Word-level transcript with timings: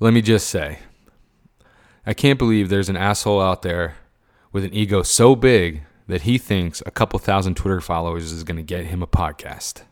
Let 0.00 0.14
me 0.14 0.22
just 0.22 0.48
say, 0.48 0.78
I 2.06 2.14
can't 2.14 2.38
believe 2.38 2.68
there's 2.68 2.88
an 2.88 2.96
asshole 2.96 3.40
out 3.40 3.62
there 3.62 3.96
with 4.52 4.62
an 4.62 4.72
ego 4.72 5.02
so 5.02 5.34
big 5.34 5.82
that 6.06 6.22
he 6.22 6.38
thinks 6.38 6.80
a 6.86 6.92
couple 6.92 7.18
thousand 7.18 7.56
Twitter 7.56 7.80
followers 7.80 8.30
is 8.30 8.44
going 8.44 8.58
to 8.58 8.62
get 8.62 8.86
him 8.86 9.02
a 9.02 9.08
podcast. 9.08 9.82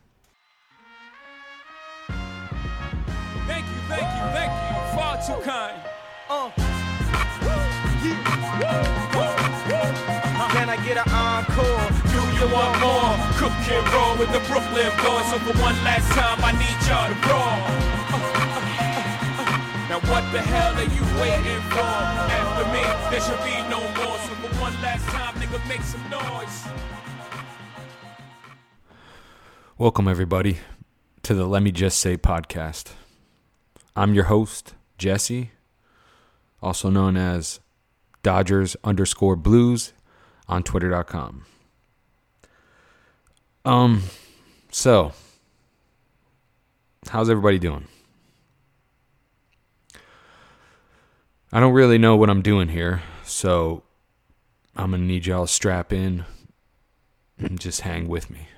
Thank 3.48 3.66
you, 3.66 3.80
thank 3.88 4.02
you, 4.02 4.24
thank 4.30 4.52
you. 4.54 4.96
Far 4.96 5.16
too 5.26 5.42
kind. 5.42 5.76
Uh. 6.30 6.50
Can 10.54 10.68
I 10.70 10.76
get 10.86 10.96
an 10.98 11.12
encore? 11.12 11.90
Do 12.14 12.20
you 12.38 12.46
want 12.54 12.78
more? 12.78 13.10
Cook 13.42 13.52
and 13.74 13.92
roll 13.92 14.16
with 14.16 14.30
the 14.30 14.38
Brooklyn 14.46 14.92
boys. 15.02 15.26
So 15.30 15.38
for 15.40 15.58
one 15.60 15.74
last 15.82 16.08
time, 16.12 16.38
I 16.44 16.52
need 16.52 16.78
y'all 16.86 17.10
to 17.10 17.16
roll. 17.28 18.55
What 19.96 20.30
the 20.30 20.42
hell 20.42 20.74
are 20.74 20.82
you 20.82 21.20
waiting 21.22 21.62
for? 21.70 21.80
After 21.80 22.64
me, 22.70 22.82
there 23.10 23.18
should 23.18 23.42
be 23.42 23.56
no 23.70 23.80
more. 23.96 24.18
So 24.18 24.34
for 24.34 24.60
one 24.60 24.74
last 24.82 25.06
time, 25.06 25.34
nigga, 25.36 25.66
make 25.66 25.80
some 25.80 26.10
noise. 26.10 26.66
Welcome, 29.78 30.06
everybody, 30.06 30.58
to 31.22 31.32
the 31.32 31.46
Let 31.46 31.62
Me 31.62 31.72
Just 31.72 31.98
Say 31.98 32.18
podcast. 32.18 32.92
I'm 33.96 34.12
your 34.12 34.24
host, 34.24 34.74
Jesse, 34.98 35.52
also 36.60 36.90
known 36.90 37.16
as 37.16 37.60
Dodgers 38.22 38.76
underscore 38.84 39.34
blues 39.34 39.94
on 40.46 40.62
twitter.com. 40.62 41.46
Um, 43.64 44.02
so, 44.70 45.12
how's 47.08 47.30
everybody 47.30 47.58
doing? 47.58 47.88
I 51.52 51.60
don't 51.60 51.72
really 51.72 51.98
know 51.98 52.16
what 52.16 52.30
I'm 52.30 52.42
doing 52.42 52.68
here, 52.68 53.02
so 53.24 53.82
I'm 54.74 54.90
gonna 54.90 55.04
need 55.04 55.26
y'all 55.26 55.46
to 55.46 55.52
strap 55.52 55.92
in 55.92 56.24
and 57.38 57.60
just 57.60 57.82
hang 57.82 58.08
with 58.08 58.30
me. 58.30 58.48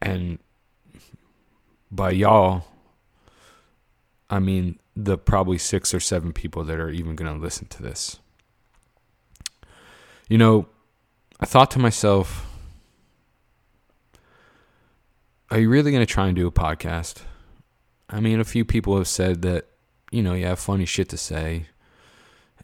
And 0.00 0.38
by 1.90 2.10
y'all, 2.10 2.64
I 4.30 4.38
mean 4.38 4.78
the 4.98 5.16
probably 5.16 5.58
six 5.58 5.94
or 5.94 6.00
seven 6.00 6.32
people 6.32 6.64
that 6.64 6.80
are 6.80 6.90
even 6.90 7.14
going 7.14 7.32
to 7.32 7.40
listen 7.40 7.68
to 7.68 7.82
this. 7.82 8.18
You 10.28 10.38
know, 10.38 10.66
I 11.38 11.46
thought 11.46 11.70
to 11.72 11.78
myself, 11.78 12.46
are 15.50 15.60
you 15.60 15.70
really 15.70 15.92
going 15.92 16.04
to 16.04 16.12
try 16.12 16.26
and 16.26 16.34
do 16.34 16.48
a 16.48 16.52
podcast? 16.52 17.22
I 18.10 18.18
mean, 18.18 18.40
a 18.40 18.44
few 18.44 18.64
people 18.64 18.96
have 18.96 19.06
said 19.06 19.42
that, 19.42 19.66
you 20.10 20.22
know, 20.22 20.34
you 20.34 20.46
have 20.46 20.58
funny 20.58 20.84
shit 20.84 21.08
to 21.10 21.16
say 21.16 21.66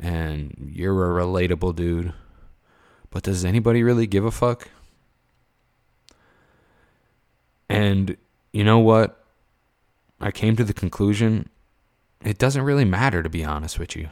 and 0.01 0.71
you're 0.75 1.19
a 1.19 1.25
relatable 1.25 1.75
dude. 1.77 2.13
But 3.11 3.23
does 3.23 3.45
anybody 3.45 3.83
really 3.83 4.07
give 4.07 4.25
a 4.25 4.31
fuck? 4.31 4.69
And 7.69 8.17
you 8.53 8.65
know 8.65 8.79
what? 8.79 9.25
I 10.21 10.31
came 10.31 10.57
to 10.57 10.65
the 10.65 10.75
conclusion 10.75 11.49
it 12.25 12.39
doesn't 12.39 12.63
really 12.63 12.87
matter, 12.87 13.23
to 13.23 13.29
be 13.29 13.45
honest 13.45 13.79
with 13.79 13.95
you. 13.95 14.09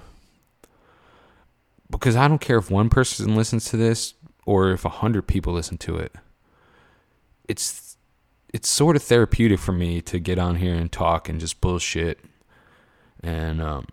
Because 1.90 2.14
I 2.14 2.28
don't 2.28 2.40
care 2.40 2.58
if 2.58 2.70
one 2.70 2.90
person 2.90 3.34
listens 3.34 3.64
to 3.66 3.76
this 3.76 4.14
or 4.44 4.70
if 4.70 4.84
a 4.84 4.90
hundred 4.90 5.26
people 5.26 5.54
listen 5.54 5.78
to 5.78 5.96
it. 5.96 6.14
It's 7.48 7.96
it's 8.52 8.68
sort 8.68 8.96
of 8.96 9.02
therapeutic 9.02 9.58
for 9.58 9.72
me 9.72 10.02
to 10.02 10.18
get 10.18 10.38
on 10.38 10.56
here 10.56 10.74
and 10.74 10.92
talk 10.92 11.28
and 11.28 11.40
just 11.40 11.60
bullshit 11.62 12.20
and 13.22 13.60
um 13.60 13.86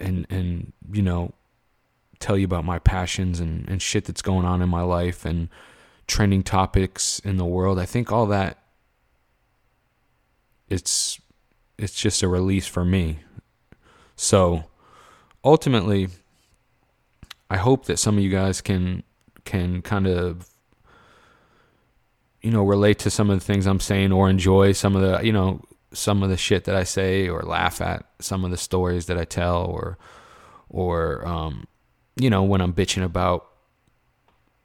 and 0.00 0.26
and 0.30 0.72
you 0.90 1.02
know 1.02 1.32
tell 2.18 2.38
you 2.38 2.44
about 2.44 2.64
my 2.64 2.78
passions 2.78 3.40
and, 3.40 3.68
and 3.68 3.82
shit 3.82 4.04
that's 4.04 4.22
going 4.22 4.46
on 4.46 4.62
in 4.62 4.68
my 4.68 4.82
life 4.82 5.24
and 5.24 5.48
trending 6.06 6.42
topics 6.42 7.18
in 7.20 7.36
the 7.36 7.44
world. 7.44 7.78
I 7.78 7.84
think 7.84 8.12
all 8.12 8.26
that 8.26 8.58
it's 10.68 11.20
it's 11.76 11.94
just 11.94 12.22
a 12.22 12.28
release 12.28 12.66
for 12.66 12.84
me. 12.84 13.18
So 14.16 14.64
ultimately 15.44 16.08
I 17.50 17.56
hope 17.56 17.86
that 17.86 17.98
some 17.98 18.16
of 18.16 18.24
you 18.24 18.30
guys 18.30 18.60
can 18.60 19.02
can 19.44 19.82
kind 19.82 20.06
of 20.06 20.48
you 22.40 22.50
know 22.50 22.62
relate 22.62 22.98
to 23.00 23.10
some 23.10 23.30
of 23.30 23.38
the 23.38 23.44
things 23.44 23.66
I'm 23.66 23.80
saying 23.80 24.12
or 24.12 24.30
enjoy 24.30 24.72
some 24.72 24.96
of 24.96 25.02
the 25.02 25.26
you 25.26 25.32
know 25.32 25.62
some 25.92 26.22
of 26.22 26.30
the 26.30 26.36
shit 26.36 26.64
that 26.64 26.74
I 26.74 26.84
say 26.84 27.28
or 27.28 27.42
laugh 27.42 27.80
at 27.80 28.06
some 28.18 28.44
of 28.44 28.50
the 28.50 28.56
stories 28.56 29.06
that 29.06 29.18
I 29.18 29.24
tell 29.24 29.64
or 29.64 29.98
or 30.68 31.26
um 31.26 31.66
you 32.16 32.30
know 32.30 32.42
when 32.42 32.60
I'm 32.60 32.72
bitching 32.72 33.04
about 33.04 33.46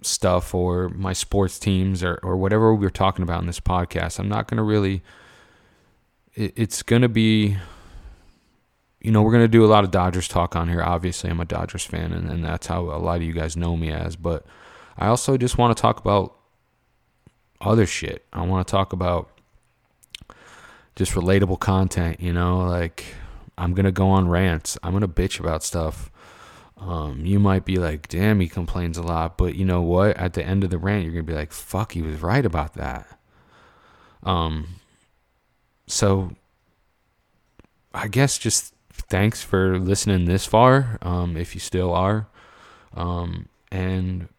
stuff 0.01 0.53
or 0.53 0.89
my 0.89 1.13
sports 1.13 1.59
teams 1.59 2.03
or 2.03 2.19
or 2.23 2.38
whatever 2.38 2.73
we're 2.73 2.89
talking 2.89 3.23
about 3.23 3.41
in 3.41 3.47
this 3.47 3.59
podcast 3.59 4.19
I'm 4.19 4.29
not 4.29 4.47
going 4.47 4.57
to 4.57 4.63
really 4.63 5.01
it, 6.35 6.53
it's 6.55 6.83
going 6.83 7.01
to 7.01 7.09
be 7.09 7.57
you 9.07 9.11
know, 9.11 9.21
we're 9.21 9.31
going 9.31 9.44
to 9.44 9.47
do 9.47 9.63
a 9.63 9.67
lot 9.67 9.83
of 9.83 9.91
Dodgers 9.91 10.27
talk 10.27 10.55
on 10.55 10.67
here. 10.67 10.81
Obviously, 10.81 11.29
I'm 11.29 11.39
a 11.39 11.45
Dodgers 11.45 11.85
fan, 11.85 12.11
and, 12.11 12.29
and 12.29 12.44
that's 12.44 12.67
how 12.67 12.81
a 12.81 12.99
lot 12.99 13.17
of 13.17 13.23
you 13.23 13.31
guys 13.31 13.55
know 13.55 13.77
me 13.77 13.91
as. 13.91 14.15
But 14.15 14.45
I 14.97 15.07
also 15.07 15.38
just 15.38 15.57
want 15.57 15.75
to 15.75 15.81
talk 15.81 15.99
about 15.99 16.35
other 17.61 17.85
shit. 17.85 18.25
I 18.33 18.41
want 18.41 18.67
to 18.67 18.71
talk 18.71 18.94
about 18.94 19.36
just 20.97 21.13
relatable 21.13 21.59
content, 21.59 22.19
you 22.19 22.33
know, 22.33 22.57
like 22.65 23.05
I'm 23.55 23.75
going 23.75 23.85
to 23.85 23.91
go 23.91 24.09
on 24.09 24.27
rants. 24.27 24.79
I'm 24.81 24.91
going 24.91 25.01
to 25.01 25.07
bitch 25.07 25.39
about 25.39 25.63
stuff. 25.63 26.11
Um, 26.75 27.23
you 27.23 27.39
might 27.39 27.65
be 27.65 27.77
like, 27.77 28.07
damn, 28.07 28.39
he 28.39 28.47
complains 28.47 28.97
a 28.97 29.03
lot. 29.03 29.37
But 29.37 29.53
you 29.53 29.63
know 29.63 29.83
what? 29.83 30.17
At 30.17 30.33
the 30.33 30.43
end 30.43 30.63
of 30.63 30.71
the 30.71 30.79
rant, 30.79 31.03
you're 31.03 31.13
going 31.13 31.25
to 31.25 31.31
be 31.31 31.37
like, 31.37 31.51
fuck, 31.53 31.91
he 31.91 32.01
was 32.01 32.23
right 32.23 32.43
about 32.43 32.73
that. 32.73 33.07
Um, 34.23 34.79
so 35.85 36.31
I 37.93 38.07
guess 38.07 38.39
just 38.39 38.73
thanks 38.91 39.43
for 39.43 39.77
listening 39.77 40.25
this 40.25 40.47
far, 40.47 40.97
um, 41.03 41.37
if 41.37 41.53
you 41.53 41.61
still 41.61 41.93
are. 41.93 42.27
Um, 42.95 43.49
and, 43.71 44.29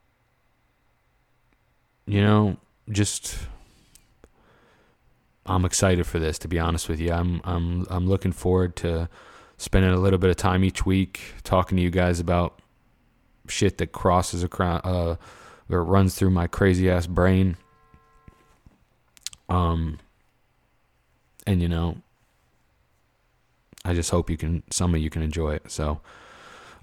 you 2.05 2.21
know, 2.21 2.57
just. 2.91 3.39
I'm 5.49 5.65
excited 5.65 6.07
for 6.07 6.19
this. 6.19 6.39
To 6.41 6.49
be 6.49 6.59
honest 6.59 6.89
with 6.89 7.01
you, 7.01 7.13
I'm 7.13 7.41
I'm 7.45 7.87
I'm 7.91 8.07
looking 8.07 8.33
forward 8.33 8.77
to 8.77 9.09
spending 9.57 9.91
a 9.91 9.97
little 9.97 10.19
bit 10.19 10.31
of 10.31 10.37
time 10.37 10.63
each 10.63 10.87
week 10.87 11.21
talking 11.43 11.77
to 11.77 11.83
you 11.83 11.91
guys 11.91 12.21
about 12.21 12.61
shit 13.49 13.79
that 13.79 13.93
crosses 13.93 14.43
across 14.43 14.85
uh, 14.85 15.17
or 15.71 15.85
runs 15.85 16.15
through 16.15 16.31
my 16.31 16.47
crazy 16.47 16.91
ass 16.91 17.07
brain. 17.07 17.57
Um, 19.49 19.99
and 21.47 21.63
you 21.63 21.69
know, 21.69 21.97
I 23.85 23.95
just 23.95 24.11
hope 24.11 24.29
you 24.29 24.37
can 24.37 24.63
some 24.71 24.95
of 24.95 25.01
you 25.01 25.09
can 25.09 25.23
enjoy 25.23 25.55
it. 25.55 25.71
So, 25.71 26.01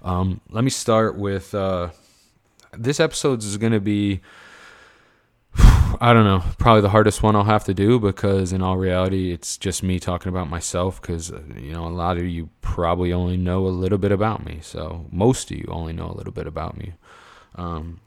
um, 0.02 0.40
let 0.50 0.64
me 0.64 0.70
start 0.70 1.16
with 1.16 1.54
uh, 1.54 1.90
this 2.72 2.98
episode 2.98 3.42
is 3.44 3.56
going 3.58 3.72
to 3.72 3.80
be 3.80 4.20
I 6.00 6.12
don't 6.12 6.24
know, 6.24 6.42
probably 6.58 6.82
the 6.82 6.90
hardest 6.90 7.22
one 7.22 7.36
I'll 7.36 7.44
have 7.44 7.64
to 7.64 7.74
do 7.74 7.98
because 7.98 8.52
in 8.52 8.62
all 8.62 8.76
reality, 8.76 9.32
it's 9.32 9.56
just 9.56 9.82
me 9.82 9.98
talking 9.98 10.28
about 10.28 10.48
myself 10.48 11.00
because 11.00 11.32
uh, 11.32 11.42
you 11.56 11.72
know 11.72 11.86
a 11.86 11.88
lot 11.88 12.16
of 12.18 12.24
you 12.24 12.50
probably 12.60 13.12
only 13.12 13.36
know 13.36 13.66
a 13.66 13.68
little 13.68 13.98
bit 13.98 14.12
about 14.12 14.44
me. 14.44 14.60
So 14.62 15.06
most 15.10 15.50
of 15.50 15.58
you 15.58 15.66
only 15.68 15.92
know 15.92 16.10
a 16.10 16.16
little 16.16 16.32
bit 16.32 16.46
about 16.46 16.76
me. 16.76 16.94
Um, 17.54 18.00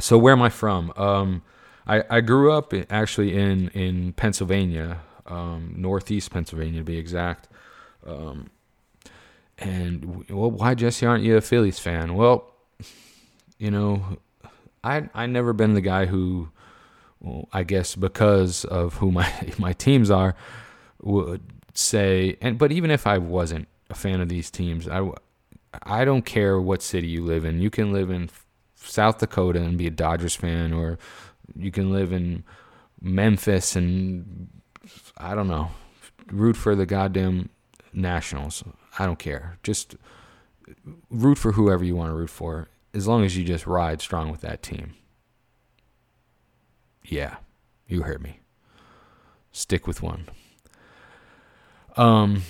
so 0.00 0.18
where 0.18 0.32
am 0.32 0.42
I 0.42 0.50
from? 0.50 0.92
Um, 0.96 1.42
I, 1.86 2.02
I 2.10 2.20
grew 2.20 2.52
up 2.52 2.72
actually 2.90 3.36
in 3.36 3.68
in 3.68 4.12
Pennsylvania, 4.12 5.00
um, 5.26 5.74
northeast 5.76 6.30
Pennsylvania 6.30 6.80
to 6.80 6.84
be 6.84 6.98
exact. 6.98 7.48
Um, 8.06 8.50
and 9.58 10.28
well, 10.30 10.50
why 10.50 10.74
Jesse 10.74 11.06
aren't 11.06 11.24
you 11.24 11.36
a 11.36 11.40
Phillies 11.40 11.78
fan? 11.78 12.14
Well, 12.14 12.50
you 13.58 13.70
know, 13.70 14.18
I 14.84 15.08
I 15.14 15.26
never 15.26 15.52
been 15.52 15.74
the 15.74 15.80
guy 15.80 16.06
who, 16.06 16.50
well, 17.20 17.48
I 17.52 17.64
guess 17.64 17.96
because 17.96 18.64
of 18.66 18.94
who 18.94 19.10
my 19.10 19.32
my 19.58 19.72
teams 19.72 20.10
are, 20.10 20.36
would 21.02 21.42
say 21.72 22.36
and 22.40 22.58
but 22.58 22.70
even 22.70 22.90
if 22.90 23.06
I 23.06 23.18
wasn't 23.18 23.66
a 23.90 23.94
fan 23.94 24.20
of 24.20 24.28
these 24.28 24.50
teams, 24.50 24.86
I 24.88 25.08
I 25.82 26.04
don't 26.04 26.24
care 26.24 26.60
what 26.60 26.82
city 26.82 27.08
you 27.08 27.24
live 27.24 27.44
in. 27.44 27.60
You 27.60 27.70
can 27.70 27.92
live 27.92 28.10
in 28.10 28.30
South 28.76 29.18
Dakota 29.18 29.60
and 29.60 29.78
be 29.78 29.86
a 29.86 29.90
Dodgers 29.90 30.36
fan, 30.36 30.72
or 30.72 30.98
you 31.56 31.70
can 31.70 31.90
live 31.90 32.12
in 32.12 32.44
Memphis 33.00 33.74
and 33.74 34.48
I 35.16 35.34
don't 35.34 35.48
know, 35.48 35.70
root 36.30 36.56
for 36.56 36.74
the 36.74 36.86
goddamn 36.86 37.48
Nationals. 37.92 38.62
I 38.98 39.06
don't 39.06 39.18
care. 39.18 39.58
Just 39.62 39.96
root 41.10 41.38
for 41.38 41.52
whoever 41.52 41.84
you 41.84 41.96
want 41.96 42.10
to 42.10 42.14
root 42.14 42.30
for, 42.30 42.68
as 42.94 43.06
long 43.06 43.24
as 43.24 43.36
you 43.36 43.44
just 43.44 43.66
ride 43.66 44.00
strong 44.00 44.30
with 44.30 44.40
that 44.42 44.62
team. 44.62 44.94
Yeah, 47.04 47.36
you 47.86 48.02
heard 48.02 48.22
me. 48.22 48.40
Stick 49.52 49.86
with 49.86 50.02
one. 50.02 50.28
Um, 51.96 52.42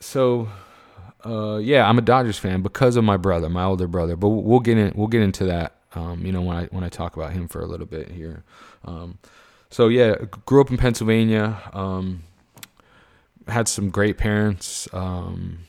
so 0.00 0.48
uh, 1.24 1.56
yeah, 1.56 1.88
I'm 1.88 1.98
a 1.98 2.02
Dodgers 2.02 2.38
fan 2.38 2.62
because 2.62 2.96
of 2.96 3.04
my 3.04 3.16
brother, 3.16 3.48
my 3.48 3.64
older 3.64 3.86
brother. 3.86 4.16
But 4.16 4.28
we'll 4.28 4.60
get 4.60 4.78
in. 4.78 4.92
We'll 4.94 5.08
get 5.08 5.22
into 5.22 5.44
that. 5.44 5.74
Um, 5.94 6.26
you 6.26 6.32
know, 6.32 6.42
when 6.42 6.56
I 6.56 6.64
when 6.66 6.84
I 6.84 6.88
talk 6.88 7.16
about 7.16 7.32
him 7.32 7.48
for 7.48 7.60
a 7.60 7.66
little 7.66 7.86
bit 7.86 8.10
here. 8.10 8.44
Um, 8.84 9.18
so 9.70 9.88
yeah, 9.88 10.14
grew 10.44 10.60
up 10.60 10.70
in 10.70 10.76
Pennsylvania. 10.76 11.60
Um, 11.72 12.22
had 13.48 13.68
some 13.68 13.90
great 13.90 14.18
parents. 14.18 14.88
Um, 14.92 15.60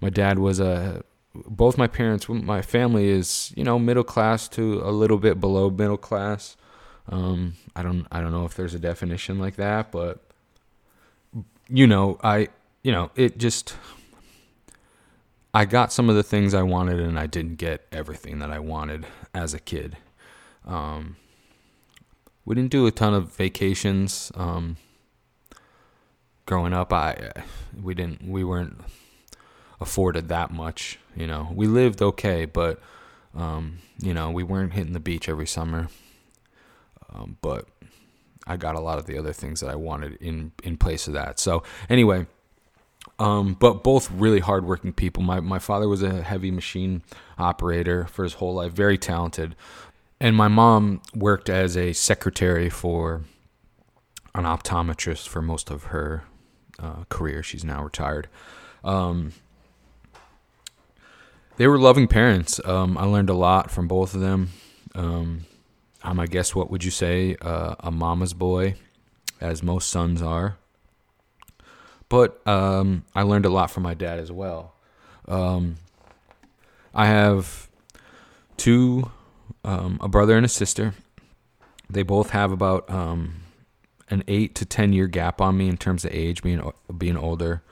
my 0.00 0.10
dad 0.10 0.38
was 0.38 0.60
a. 0.60 1.04
Both 1.34 1.78
my 1.78 1.86
parents, 1.86 2.28
my 2.28 2.62
family 2.62 3.08
is 3.08 3.52
you 3.56 3.64
know 3.64 3.78
middle 3.78 4.04
class 4.04 4.48
to 4.48 4.80
a 4.84 4.90
little 4.90 5.18
bit 5.18 5.40
below 5.40 5.70
middle 5.70 5.96
class. 5.96 6.56
Um, 7.08 7.54
I 7.74 7.82
don't 7.82 8.06
I 8.10 8.20
don't 8.20 8.32
know 8.32 8.44
if 8.44 8.54
there's 8.54 8.74
a 8.74 8.78
definition 8.78 9.38
like 9.38 9.56
that, 9.56 9.90
but 9.90 10.22
you 11.68 11.86
know 11.86 12.18
I 12.22 12.48
you 12.82 12.92
know 12.92 13.10
it 13.16 13.38
just 13.38 13.74
I 15.52 15.64
got 15.64 15.92
some 15.92 16.08
of 16.08 16.14
the 16.14 16.22
things 16.22 16.54
I 16.54 16.62
wanted 16.62 17.00
and 17.00 17.18
I 17.18 17.26
didn't 17.26 17.56
get 17.56 17.86
everything 17.90 18.38
that 18.38 18.52
I 18.52 18.60
wanted 18.60 19.06
as 19.34 19.52
a 19.52 19.58
kid. 19.58 19.96
Um, 20.64 21.16
we 22.44 22.54
didn't 22.54 22.70
do 22.70 22.86
a 22.86 22.92
ton 22.92 23.14
of 23.14 23.34
vacations. 23.34 24.30
Um, 24.36 24.76
growing 26.46 26.72
up, 26.72 26.92
I 26.92 27.32
we 27.80 27.94
didn't 27.94 28.22
we 28.28 28.44
weren't 28.44 28.80
afforded 29.80 30.28
that 30.28 30.52
much. 30.52 30.99
You 31.16 31.26
know, 31.26 31.50
we 31.54 31.66
lived 31.66 32.02
okay, 32.02 32.44
but 32.44 32.80
um, 33.34 33.78
you 33.98 34.14
know, 34.14 34.30
we 34.30 34.42
weren't 34.42 34.72
hitting 34.72 34.92
the 34.92 35.00
beach 35.00 35.28
every 35.28 35.46
summer. 35.46 35.88
Um, 37.12 37.36
but 37.40 37.66
I 38.46 38.56
got 38.56 38.74
a 38.74 38.80
lot 38.80 38.98
of 38.98 39.06
the 39.06 39.18
other 39.18 39.32
things 39.32 39.60
that 39.60 39.70
I 39.70 39.76
wanted 39.76 40.16
in 40.16 40.52
in 40.62 40.76
place 40.76 41.06
of 41.06 41.14
that. 41.14 41.38
So 41.38 41.62
anyway, 41.88 42.26
um, 43.18 43.56
but 43.58 43.82
both 43.82 44.10
really 44.10 44.40
hardworking 44.40 44.92
people. 44.92 45.22
My 45.22 45.40
my 45.40 45.58
father 45.58 45.88
was 45.88 46.02
a 46.02 46.22
heavy 46.22 46.50
machine 46.50 47.02
operator 47.38 48.06
for 48.06 48.22
his 48.22 48.34
whole 48.34 48.54
life, 48.54 48.72
very 48.72 48.98
talented, 48.98 49.56
and 50.20 50.36
my 50.36 50.48
mom 50.48 51.02
worked 51.14 51.48
as 51.48 51.76
a 51.76 51.92
secretary 51.92 52.70
for 52.70 53.22
an 54.34 54.44
optometrist 54.44 55.28
for 55.28 55.42
most 55.42 55.70
of 55.70 55.84
her 55.84 56.24
uh, 56.78 57.04
career. 57.08 57.42
She's 57.42 57.64
now 57.64 57.82
retired. 57.82 58.28
Um, 58.84 59.32
they 61.60 61.68
were 61.68 61.78
loving 61.78 62.08
parents. 62.08 62.58
Um, 62.64 62.96
I 62.96 63.04
learned 63.04 63.28
a 63.28 63.34
lot 63.34 63.70
from 63.70 63.86
both 63.86 64.14
of 64.14 64.22
them. 64.22 64.48
Um, 64.94 65.44
I'm, 66.02 66.18
I 66.18 66.24
guess, 66.24 66.54
what 66.54 66.70
would 66.70 66.82
you 66.82 66.90
say, 66.90 67.36
uh, 67.42 67.74
a 67.80 67.90
mama's 67.90 68.32
boy, 68.32 68.76
as 69.42 69.62
most 69.62 69.90
sons 69.90 70.22
are. 70.22 70.56
But 72.08 72.40
um, 72.48 73.04
I 73.14 73.24
learned 73.24 73.44
a 73.44 73.50
lot 73.50 73.70
from 73.70 73.82
my 73.82 73.92
dad 73.92 74.18
as 74.18 74.32
well. 74.32 74.72
Um, 75.28 75.76
I 76.94 77.08
have 77.08 77.68
two, 78.56 79.10
um, 79.62 79.98
a 80.00 80.08
brother 80.08 80.38
and 80.38 80.46
a 80.46 80.48
sister. 80.48 80.94
They 81.90 82.02
both 82.02 82.30
have 82.30 82.52
about 82.52 82.88
um, 82.88 83.42
an 84.08 84.24
eight 84.28 84.54
to 84.54 84.64
ten 84.64 84.94
year 84.94 85.08
gap 85.08 85.42
on 85.42 85.58
me 85.58 85.68
in 85.68 85.76
terms 85.76 86.06
of 86.06 86.14
age, 86.14 86.42
being 86.42 86.72
being 86.96 87.18
older. 87.18 87.62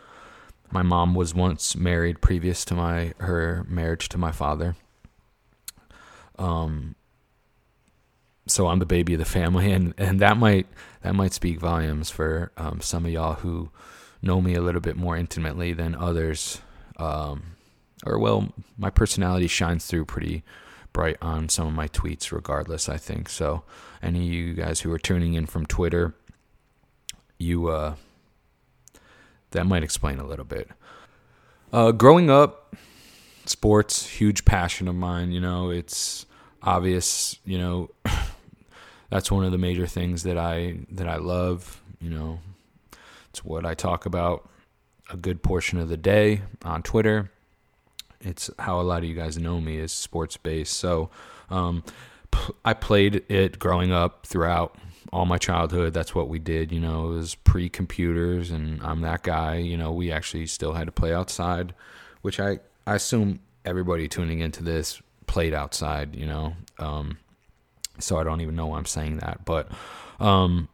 My 0.71 0.83
mom 0.83 1.15
was 1.15 1.35
once 1.35 1.77
married 1.77 2.21
previous 2.21 2.65
to 2.67 2.75
my 2.75 3.15
her 3.19 3.65
marriage 3.69 4.09
to 4.11 4.19
my 4.19 4.33
father. 4.33 4.77
Um, 6.39 6.95
so 8.47 8.69
I'm 8.69 8.79
the 8.79 8.87
baby 8.87 9.15
of 9.15 9.19
the 9.19 9.25
family, 9.25 9.73
and, 9.73 9.95
and 9.99 10.21
that 10.21 10.37
might 10.37 10.67
that 11.03 11.15
might 11.15 11.33
speak 11.33 11.61
volumes 11.61 12.11
for 12.11 12.53
um, 12.57 12.81
some 12.81 13.07
of 13.07 13.13
y'all 13.13 13.35
who 13.35 13.71
know 14.21 14.41
me 14.41 14.55
a 14.55 14.63
little 14.63 14.81
bit 14.81 14.97
more 14.97 15.17
intimately 15.17 15.73
than 15.73 15.95
others. 15.95 16.61
Um, 16.97 17.57
or 18.05 18.19
well, 18.19 18.53
my 18.77 18.91
personality 18.91 19.47
shines 19.47 19.87
through 19.87 20.05
pretty 20.05 20.43
bright 20.93 21.17
on 21.23 21.49
some 21.49 21.67
of 21.67 21.73
my 21.73 21.89
tweets, 21.89 22.33
regardless. 22.33 22.89
I 22.89 22.97
think 22.97 23.29
so. 23.29 23.63
Any 24.03 24.27
of 24.27 24.33
you 24.33 24.55
guys 24.55 24.81
who 24.81 24.93
are 24.93 24.99
tuning 24.99 25.35
in 25.35 25.47
from 25.47 25.67
Twitter, 25.67 26.15
you 27.39 27.69
uh, 27.69 27.95
that 29.51 29.67
might 29.67 29.83
explain 29.83 30.19
a 30.19 30.27
little 30.27 30.45
bit. 30.45 30.71
Uh, 31.73 31.93
growing 31.93 32.31
up, 32.31 32.75
sports 33.47 34.07
huge 34.07 34.45
passion 34.45 34.89
of 34.89 34.95
mine. 34.95 35.33
You 35.33 35.41
know, 35.41 35.71
it's 35.71 36.27
obvious. 36.63 37.39
You 37.45 37.59
know, 37.59 37.91
that's 39.11 39.31
one 39.31 39.45
of 39.45 39.53
the 39.53 39.59
major 39.59 39.87
things 39.87 40.23
that 40.23 40.39
I 40.39 40.79
that 40.91 41.09
I 41.09 41.17
love. 41.17 41.83
You 42.01 42.11
know, 42.11 42.39
it's 43.31 43.45
what 43.45 43.67
I 43.67 43.75
talk 43.75 44.07
about 44.07 44.49
a 45.11 45.17
good 45.17 45.43
portion 45.43 45.79
of 45.79 45.89
the 45.89 45.97
day 45.97 46.43
on 46.65 46.83
Twitter. 46.83 47.31
It's 48.21 48.51
how 48.59 48.81
a 48.81 48.83
lot 48.83 49.03
of 49.03 49.09
you 49.09 49.15
guys 49.15 49.39
know 49.39 49.61
me 49.61 49.79
is 49.79 49.93
sports 49.93 50.37
based. 50.37 50.75
So, 50.75 51.09
um, 51.51 51.85
I 52.65 52.75
played 52.75 53.25
it 53.29 53.59
growing 53.59 53.93
up 53.93 54.27
throughout 54.27 54.77
all 55.13 55.27
my 55.27 55.39
childhood. 55.39 55.95
That's 55.95 56.15
what 56.15 56.29
we 56.29 56.39
did. 56.39 56.73
You 56.73 56.81
know, 56.81 57.11
it 57.11 57.15
was 57.15 57.35
pre 57.35 57.69
computers, 57.69 58.51
and 58.51 58.83
I'm 58.83 59.01
that 59.03 59.23
guy. 59.23 59.57
You 59.57 59.77
know, 59.77 59.93
we 59.93 60.13
actually 60.13 60.47
still 60.47 60.73
had 60.73 60.87
to 60.87 60.93
play 60.93 61.13
outside, 61.13 61.75
which 62.23 62.41
I, 62.41 62.61
I 62.87 62.95
assume 62.95 63.41
everybody 63.65 64.09
tuning 64.09 64.41
into 64.41 64.63
this 64.63 65.01
played 65.27 65.55
outside, 65.55 66.15
you 66.15 66.27
know. 66.27 66.55
Um, 66.79 67.19
so 67.99 68.19
I 68.19 68.25
don't 68.25 68.41
even 68.41 68.57
know 68.57 68.67
why 68.67 68.79
I'm 68.79 68.87
saying 68.87 69.19
that. 69.19 69.45
But 69.45 69.71
um, 70.21 70.69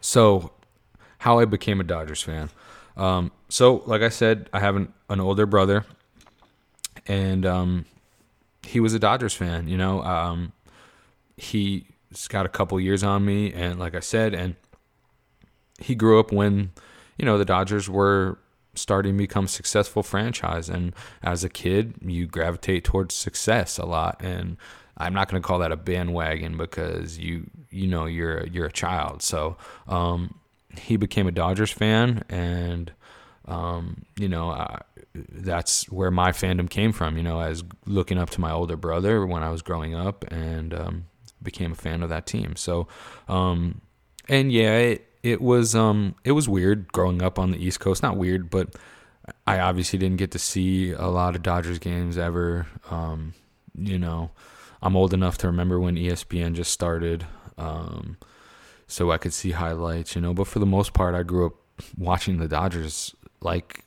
so 0.00 0.52
how 1.18 1.38
I 1.38 1.44
became 1.44 1.80
a 1.80 1.84
Dodgers 1.84 2.22
fan. 2.22 2.50
Um, 2.96 3.32
so, 3.48 3.82
like 3.86 4.02
I 4.02 4.08
said, 4.08 4.48
I 4.52 4.60
have 4.60 4.76
an, 4.76 4.92
an 5.10 5.20
older 5.20 5.46
brother, 5.46 5.84
and 7.06 7.44
um, 7.44 7.84
he 8.62 8.80
was 8.80 8.94
a 8.94 8.98
Dodgers 8.98 9.34
fan. 9.34 9.68
You 9.68 9.76
know, 9.76 10.02
um, 10.02 10.52
he's 12.16 12.28
got 12.28 12.46
a 12.46 12.48
couple 12.48 12.80
years 12.80 13.02
on 13.02 13.24
me, 13.24 13.52
and 13.52 13.78
like 13.78 13.94
I 13.94 14.00
said, 14.00 14.34
and 14.34 14.56
he 15.78 15.94
grew 15.94 16.18
up 16.18 16.32
when 16.32 16.72
you 17.18 17.24
know 17.24 17.38
the 17.38 17.44
Dodgers 17.44 17.88
were 17.88 18.38
starting 18.74 19.14
to 19.14 19.18
become 19.18 19.46
successful 19.46 20.02
franchise, 20.02 20.68
and 20.68 20.94
as 21.22 21.44
a 21.44 21.48
kid, 21.48 21.94
you 22.00 22.26
gravitate 22.26 22.84
towards 22.84 23.14
success 23.14 23.78
a 23.78 23.84
lot, 23.84 24.20
and 24.20 24.56
I'm 24.96 25.12
not 25.12 25.28
going 25.28 25.42
to 25.42 25.46
call 25.46 25.58
that 25.58 25.72
a 25.72 25.76
bandwagon 25.76 26.56
because 26.56 27.18
you 27.18 27.50
you 27.70 27.86
know 27.86 28.06
you're 28.06 28.46
you're 28.46 28.66
a 28.66 28.72
child. 28.72 29.22
So 29.22 29.56
um, 29.86 30.38
he 30.78 30.96
became 30.96 31.26
a 31.26 31.32
Dodgers 31.32 31.70
fan, 31.70 32.24
and 32.30 32.92
um, 33.46 34.06
you 34.18 34.28
know 34.28 34.50
I, 34.50 34.80
that's 35.14 35.90
where 35.90 36.10
my 36.10 36.32
fandom 36.32 36.70
came 36.70 36.92
from. 36.92 37.18
You 37.18 37.22
know, 37.22 37.40
as 37.40 37.62
looking 37.84 38.16
up 38.16 38.30
to 38.30 38.40
my 38.40 38.52
older 38.52 38.76
brother 38.76 39.26
when 39.26 39.42
I 39.42 39.50
was 39.50 39.60
growing 39.60 39.94
up, 39.94 40.24
and 40.30 40.72
um, 40.72 41.04
became 41.46 41.72
a 41.72 41.76
fan 41.76 42.02
of 42.02 42.10
that 42.10 42.26
team. 42.26 42.56
So, 42.56 42.86
um, 43.28 43.80
and 44.28 44.52
yeah, 44.52 44.76
it, 44.76 45.08
it 45.22 45.40
was 45.40 45.74
um, 45.74 46.14
it 46.24 46.32
was 46.32 46.48
weird 46.48 46.92
growing 46.92 47.22
up 47.22 47.38
on 47.38 47.52
the 47.52 47.58
East 47.58 47.80
Coast. 47.80 48.02
Not 48.02 48.18
weird, 48.18 48.50
but 48.50 48.74
I 49.46 49.58
obviously 49.60 49.98
didn't 49.98 50.18
get 50.18 50.32
to 50.32 50.38
see 50.38 50.92
a 50.92 51.06
lot 51.06 51.34
of 51.34 51.42
Dodgers 51.42 51.78
games 51.78 52.18
ever. 52.18 52.66
Um, 52.90 53.34
you 53.74 53.98
know, 53.98 54.30
I'm 54.82 54.96
old 54.96 55.14
enough 55.14 55.38
to 55.38 55.46
remember 55.46 55.80
when 55.80 55.96
ESPN 55.96 56.54
just 56.54 56.70
started. 56.70 57.26
Um, 57.58 58.18
so 58.86 59.10
I 59.10 59.18
could 59.18 59.32
see 59.32 59.50
highlights, 59.52 60.14
you 60.14 60.20
know. 60.20 60.34
But 60.34 60.46
for 60.46 60.58
the 60.58 60.66
most 60.66 60.92
part, 60.92 61.14
I 61.14 61.22
grew 61.22 61.46
up 61.46 61.54
watching 61.98 62.38
the 62.38 62.48
Dodgers 62.48 63.14
like 63.40 63.84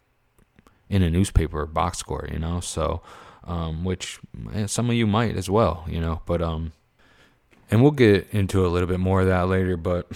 in 0.89 1.03
a 1.03 1.09
newspaper 1.09 1.65
box 1.65 1.99
score, 1.99 2.27
you 2.31 2.39
know. 2.39 2.59
So, 2.59 3.01
um, 3.45 3.83
which 3.83 4.19
eh, 4.53 4.67
some 4.67 4.89
of 4.89 4.95
you 4.95 5.07
might 5.07 5.37
as 5.37 5.49
well, 5.49 5.85
you 5.87 6.01
know. 6.01 6.21
But 6.25 6.41
um, 6.41 6.73
and 7.69 7.81
we'll 7.81 7.91
get 7.91 8.27
into 8.31 8.65
a 8.65 8.69
little 8.69 8.87
bit 8.87 8.99
more 8.99 9.21
of 9.21 9.27
that 9.27 9.47
later. 9.47 9.77
But 9.77 10.11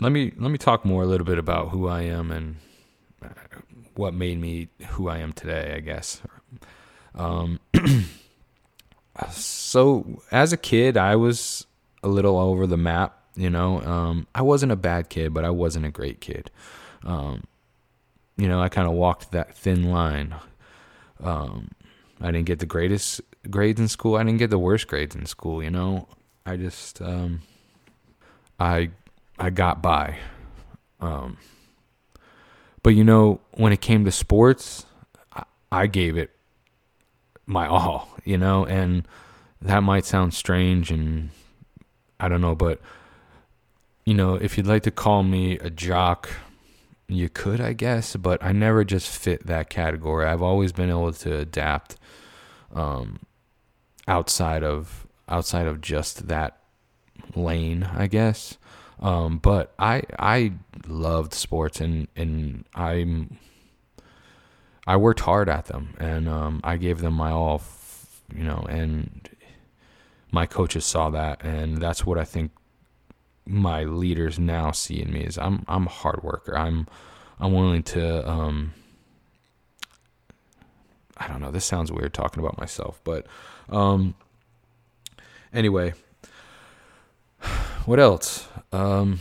let 0.00 0.12
me 0.12 0.32
let 0.36 0.50
me 0.50 0.58
talk 0.58 0.84
more 0.84 1.02
a 1.02 1.06
little 1.06 1.26
bit 1.26 1.38
about 1.38 1.70
who 1.70 1.88
I 1.88 2.02
am 2.02 2.30
and 2.30 2.56
uh, 3.24 3.28
what 3.94 4.14
made 4.14 4.40
me 4.40 4.68
who 4.90 5.08
I 5.08 5.18
am 5.18 5.32
today. 5.32 5.74
I 5.76 5.80
guess. 5.80 6.20
Um, 7.14 7.60
so 9.30 10.22
as 10.30 10.52
a 10.52 10.56
kid, 10.56 10.96
I 10.96 11.16
was 11.16 11.66
a 12.02 12.08
little 12.08 12.38
over 12.38 12.66
the 12.66 12.76
map 12.76 13.22
you 13.36 13.50
know, 13.50 13.80
um, 13.80 14.26
I 14.34 14.42
wasn't 14.42 14.72
a 14.72 14.76
bad 14.76 15.08
kid, 15.08 15.32
but 15.32 15.44
I 15.44 15.50
wasn't 15.50 15.86
a 15.86 15.90
great 15.90 16.20
kid. 16.20 16.50
Um, 17.04 17.44
you 18.36 18.48
know, 18.48 18.60
I 18.60 18.68
kind 18.68 18.86
of 18.86 18.94
walked 18.94 19.32
that 19.32 19.54
thin 19.56 19.90
line. 19.90 20.34
Um, 21.22 21.70
I 22.20 22.30
didn't 22.30 22.46
get 22.46 22.58
the 22.58 22.66
greatest 22.66 23.20
grades 23.50 23.80
in 23.80 23.88
school. 23.88 24.16
I 24.16 24.22
didn't 24.22 24.38
get 24.38 24.50
the 24.50 24.58
worst 24.58 24.86
grades 24.86 25.14
in 25.14 25.26
school. 25.26 25.62
You 25.62 25.70
know, 25.70 26.08
I 26.44 26.56
just 26.56 27.00
um, 27.00 27.42
I 28.58 28.90
I 29.38 29.50
got 29.50 29.82
by. 29.82 30.18
Um, 31.00 31.38
but 32.82 32.90
you 32.90 33.04
know, 33.04 33.40
when 33.52 33.72
it 33.72 33.80
came 33.80 34.04
to 34.04 34.12
sports, 34.12 34.86
I, 35.32 35.44
I 35.70 35.86
gave 35.86 36.16
it 36.16 36.30
my 37.46 37.66
all. 37.66 38.08
You 38.24 38.38
know, 38.38 38.64
and 38.66 39.06
that 39.60 39.82
might 39.82 40.04
sound 40.04 40.34
strange 40.34 40.90
and 40.90 41.30
I 42.18 42.28
don't 42.28 42.40
know, 42.40 42.54
but 42.54 42.80
you 44.04 44.14
know, 44.14 44.34
if 44.34 44.56
you'd 44.56 44.66
like 44.66 44.82
to 44.84 44.90
call 44.90 45.22
me 45.22 45.58
a 45.58 45.70
jock, 45.70 46.28
you 47.08 47.28
could, 47.28 47.60
I 47.60 47.72
guess, 47.72 48.16
but 48.16 48.42
I 48.42 48.52
never 48.52 48.84
just 48.84 49.08
fit 49.08 49.46
that 49.46 49.70
category. 49.70 50.26
I've 50.26 50.42
always 50.42 50.72
been 50.72 50.90
able 50.90 51.12
to 51.12 51.36
adapt 51.36 51.96
um, 52.74 53.20
outside 54.08 54.64
of 54.64 55.06
outside 55.28 55.66
of 55.66 55.80
just 55.80 56.28
that 56.28 56.58
lane, 57.34 57.84
I 57.84 58.06
guess. 58.06 58.58
Um, 59.00 59.38
but 59.38 59.74
I 59.78 60.02
I 60.18 60.52
loved 60.86 61.34
sports 61.34 61.80
and 61.80 62.08
and 62.14 62.64
I'm 62.74 63.38
I 64.86 64.96
worked 64.96 65.20
hard 65.20 65.48
at 65.48 65.66
them 65.66 65.94
and 65.98 66.28
um, 66.28 66.60
I 66.64 66.76
gave 66.76 67.00
them 67.00 67.14
my 67.14 67.30
all, 67.30 67.56
f- 67.56 68.22
you 68.34 68.42
know, 68.42 68.66
and 68.68 69.28
my 70.30 70.46
coaches 70.46 70.84
saw 70.84 71.10
that 71.10 71.44
and 71.44 71.78
that's 71.78 72.04
what 72.06 72.18
I 72.18 72.24
think 72.24 72.52
my 73.44 73.84
leaders 73.84 74.38
now 74.38 74.70
see 74.70 75.00
in 75.02 75.12
me 75.12 75.20
is 75.22 75.36
I'm 75.36 75.64
I'm 75.66 75.86
a 75.86 75.90
hard 75.90 76.22
worker. 76.22 76.56
I'm 76.56 76.86
I'm 77.40 77.52
willing 77.52 77.82
to 77.84 78.28
um 78.28 78.72
I 81.16 81.28
don't 81.28 81.40
know, 81.40 81.50
this 81.50 81.64
sounds 81.64 81.90
weird 81.92 82.14
talking 82.14 82.42
about 82.42 82.58
myself, 82.58 83.00
but 83.04 83.26
um 83.68 84.14
anyway, 85.52 85.94
what 87.84 87.98
else? 87.98 88.48
Um 88.72 89.20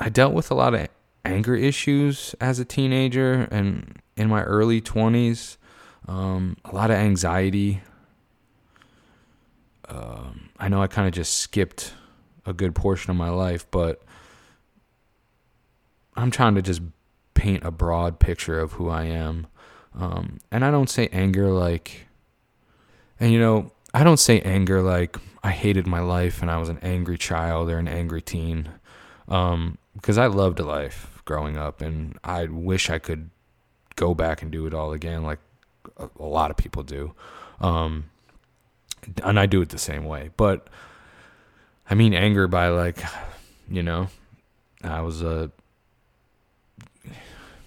I 0.00 0.08
dealt 0.08 0.32
with 0.32 0.50
a 0.50 0.54
lot 0.54 0.74
of 0.74 0.88
anger 1.24 1.54
issues 1.54 2.34
as 2.40 2.58
a 2.58 2.64
teenager 2.64 3.48
and 3.50 4.00
in 4.16 4.28
my 4.28 4.42
early 4.42 4.80
20s. 4.80 5.56
Um, 6.06 6.56
a 6.64 6.74
lot 6.74 6.90
of 6.90 6.96
anxiety. 6.96 7.82
Um, 9.88 10.50
I 10.58 10.68
know 10.68 10.82
I 10.82 10.86
kind 10.86 11.06
of 11.06 11.14
just 11.14 11.38
skipped 11.38 11.94
a 12.46 12.52
good 12.52 12.74
portion 12.74 13.10
of 13.10 13.16
my 13.16 13.30
life, 13.30 13.66
but 13.70 14.02
I'm 16.16 16.30
trying 16.30 16.54
to 16.54 16.62
just 16.62 16.82
paint 17.34 17.64
a 17.64 17.70
broad 17.70 18.18
picture 18.18 18.58
of 18.58 18.72
who 18.72 18.88
I 18.88 19.04
am. 19.04 19.46
Um, 19.94 20.38
and 20.50 20.64
I 20.64 20.70
don't 20.70 20.90
say 20.90 21.08
anger 21.12 21.50
like, 21.50 22.06
and 23.20 23.32
you 23.32 23.38
know, 23.38 23.72
I 23.98 24.04
don't 24.04 24.18
say 24.18 24.40
anger 24.42 24.80
like 24.80 25.16
I 25.42 25.50
hated 25.50 25.88
my 25.88 25.98
life 25.98 26.40
and 26.40 26.52
I 26.52 26.58
was 26.58 26.68
an 26.68 26.78
angry 26.82 27.18
child 27.18 27.68
or 27.68 27.78
an 27.78 27.88
angry 27.88 28.22
teen. 28.22 28.68
Um, 29.26 29.76
because 29.94 30.18
I 30.18 30.26
loved 30.26 30.60
life 30.60 31.20
growing 31.24 31.56
up 31.56 31.80
and 31.80 32.16
I 32.22 32.44
wish 32.44 32.90
I 32.90 33.00
could 33.00 33.30
go 33.96 34.14
back 34.14 34.40
and 34.40 34.52
do 34.52 34.66
it 34.66 34.72
all 34.72 34.92
again 34.92 35.24
like 35.24 35.40
a, 35.96 36.08
a 36.16 36.24
lot 36.24 36.52
of 36.52 36.56
people 36.56 36.84
do. 36.84 37.12
Um, 37.60 38.04
and 39.24 39.36
I 39.40 39.46
do 39.46 39.60
it 39.62 39.70
the 39.70 39.78
same 39.78 40.04
way. 40.04 40.30
But 40.36 40.68
I 41.90 41.96
mean 41.96 42.14
anger 42.14 42.46
by 42.46 42.68
like, 42.68 43.02
you 43.68 43.82
know, 43.82 44.10
I 44.84 45.00
was 45.00 45.22
a 45.22 45.50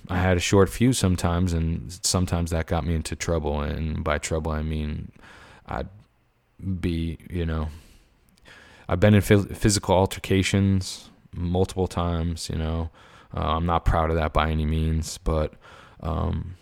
I 0.07 0.17
had 0.17 0.37
a 0.37 0.41
short 0.41 0.69
fuse 0.69 0.97
sometimes, 0.97 1.51
and 1.51 1.91
sometimes 2.03 2.51
that 2.51 2.67
got 2.67 2.85
me 2.85 2.95
into 2.95 3.17
trouble. 3.17 3.59
And 3.59 4.01
by 4.01 4.17
trouble, 4.17 4.53
I 4.53 4.61
mean 4.61 5.11
I'd 5.65 5.89
be, 6.79 7.17
you 7.29 7.45
know, 7.45 7.69
I've 8.87 8.99
been 8.99 9.13
in 9.13 9.21
phys- 9.21 9.55
physical 9.55 9.95
altercations 9.95 11.09
multiple 11.33 11.87
times. 11.87 12.49
You 12.49 12.57
know, 12.57 12.89
uh, 13.35 13.55
I'm 13.55 13.65
not 13.65 13.85
proud 13.85 14.09
of 14.09 14.15
that 14.17 14.33
by 14.33 14.49
any 14.49 14.65
means, 14.65 15.17
but 15.17 15.53
um, 16.01 16.55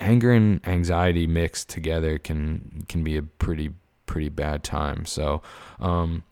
anger 0.00 0.32
and 0.32 0.66
anxiety 0.66 1.26
mixed 1.26 1.68
together 1.68 2.18
can 2.18 2.84
can 2.88 3.04
be 3.04 3.16
a 3.16 3.22
pretty 3.22 3.70
pretty 4.06 4.28
bad 4.28 4.64
time. 4.64 5.04
So, 5.04 5.42
um, 5.78 6.24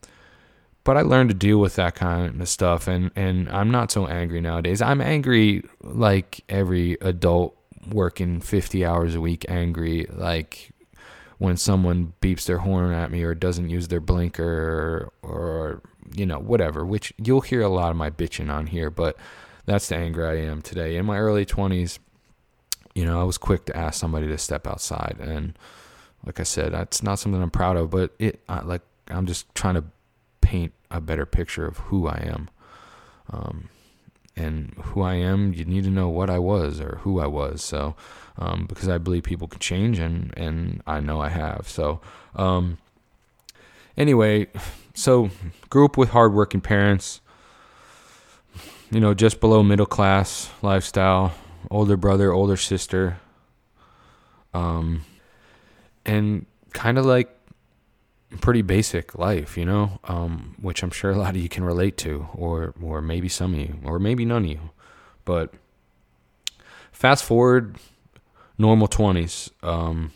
but 0.84 0.96
I 0.96 1.02
learned 1.02 1.30
to 1.30 1.34
deal 1.34 1.58
with 1.58 1.76
that 1.76 1.94
kind 1.94 2.40
of 2.40 2.48
stuff, 2.48 2.88
and 2.88 3.10
and 3.14 3.48
I'm 3.50 3.70
not 3.70 3.90
so 3.90 4.06
angry 4.06 4.40
nowadays. 4.40 4.80
I'm 4.80 5.00
angry 5.00 5.62
like 5.82 6.40
every 6.48 6.96
adult 7.00 7.56
working 7.90 8.40
50 8.40 8.84
hours 8.84 9.14
a 9.14 9.20
week, 9.20 9.44
angry 9.48 10.06
like 10.10 10.70
when 11.38 11.56
someone 11.56 12.12
beeps 12.20 12.46
their 12.46 12.58
horn 12.58 12.92
at 12.92 13.10
me 13.10 13.22
or 13.22 13.34
doesn't 13.34 13.68
use 13.68 13.88
their 13.88 14.00
blinker 14.00 15.12
or, 15.22 15.30
or 15.30 15.82
you 16.14 16.26
know 16.26 16.38
whatever. 16.38 16.84
Which 16.84 17.12
you'll 17.18 17.42
hear 17.42 17.62
a 17.62 17.68
lot 17.68 17.90
of 17.90 17.96
my 17.96 18.10
bitching 18.10 18.50
on 18.50 18.68
here, 18.68 18.90
but 18.90 19.16
that's 19.66 19.88
the 19.88 19.96
anger 19.96 20.28
I 20.28 20.38
am 20.38 20.62
today. 20.62 20.96
In 20.96 21.06
my 21.06 21.18
early 21.18 21.44
20s, 21.44 21.98
you 22.94 23.04
know, 23.04 23.20
I 23.20 23.24
was 23.24 23.38
quick 23.38 23.66
to 23.66 23.76
ask 23.76 24.00
somebody 24.00 24.26
to 24.28 24.38
step 24.38 24.66
outside, 24.66 25.16
and 25.20 25.58
like 26.24 26.40
I 26.40 26.44
said, 26.44 26.72
that's 26.72 27.02
not 27.02 27.18
something 27.18 27.42
I'm 27.42 27.50
proud 27.50 27.76
of, 27.76 27.90
but 27.90 28.12
it 28.18 28.40
I, 28.48 28.62
like 28.62 28.82
I'm 29.08 29.26
just 29.26 29.54
trying 29.54 29.74
to 29.74 29.84
paint 30.40 30.72
a 30.90 31.00
better 31.00 31.26
picture 31.26 31.66
of 31.66 31.78
who 31.78 32.06
I 32.06 32.22
am. 32.24 32.50
Um, 33.30 33.68
and 34.36 34.74
who 34.82 35.02
I 35.02 35.14
am, 35.14 35.52
you 35.54 35.64
need 35.64 35.84
to 35.84 35.90
know 35.90 36.08
what 36.08 36.28
I 36.28 36.38
was 36.38 36.80
or 36.80 36.98
who 37.02 37.20
I 37.20 37.26
was. 37.26 37.62
So, 37.62 37.96
um, 38.38 38.66
because 38.66 38.88
I 38.88 38.98
believe 38.98 39.22
people 39.22 39.48
can 39.48 39.60
change, 39.60 39.98
and 39.98 40.32
and 40.36 40.82
I 40.86 41.00
know 41.00 41.20
I 41.20 41.28
have. 41.28 41.68
So, 41.68 42.00
um, 42.34 42.78
anyway, 43.96 44.48
so 44.94 45.30
grew 45.70 45.86
up 45.86 45.96
with 45.96 46.10
hardworking 46.10 46.60
parents. 46.60 47.20
You 48.90 49.00
know, 49.00 49.14
just 49.14 49.40
below 49.40 49.62
middle 49.62 49.86
class 49.86 50.50
lifestyle. 50.62 51.34
Older 51.70 51.96
brother, 51.96 52.32
older 52.32 52.56
sister. 52.56 53.18
Um, 54.54 55.04
and 56.04 56.46
kind 56.72 56.96
of 56.96 57.04
like 57.04 57.35
pretty 58.36 58.62
basic 58.62 59.18
life, 59.18 59.56
you 59.56 59.64
know, 59.64 60.00
um, 60.04 60.54
which 60.60 60.82
I'm 60.82 60.90
sure 60.90 61.10
a 61.10 61.16
lot 61.16 61.36
of 61.36 61.42
you 61.42 61.48
can 61.48 61.64
relate 61.64 61.96
to, 61.98 62.28
or 62.34 62.74
or 62.82 63.02
maybe 63.02 63.28
some 63.28 63.54
of 63.54 63.60
you, 63.60 63.78
or 63.84 63.98
maybe 63.98 64.24
none 64.24 64.44
of 64.44 64.50
you. 64.50 64.70
But 65.24 65.54
fast 66.92 67.24
forward, 67.24 67.76
normal 68.58 68.88
twenties. 68.88 69.50
Um, 69.62 70.12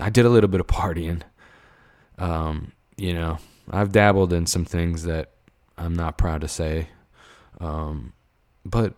I 0.00 0.10
did 0.10 0.24
a 0.24 0.28
little 0.28 0.48
bit 0.48 0.60
of 0.60 0.66
partying. 0.66 1.22
Um, 2.18 2.72
you 2.96 3.14
know, 3.14 3.38
I've 3.70 3.92
dabbled 3.92 4.32
in 4.32 4.46
some 4.46 4.64
things 4.64 5.04
that 5.04 5.30
I'm 5.76 5.94
not 5.94 6.18
proud 6.18 6.40
to 6.40 6.48
say, 6.48 6.88
um, 7.60 8.12
but 8.64 8.94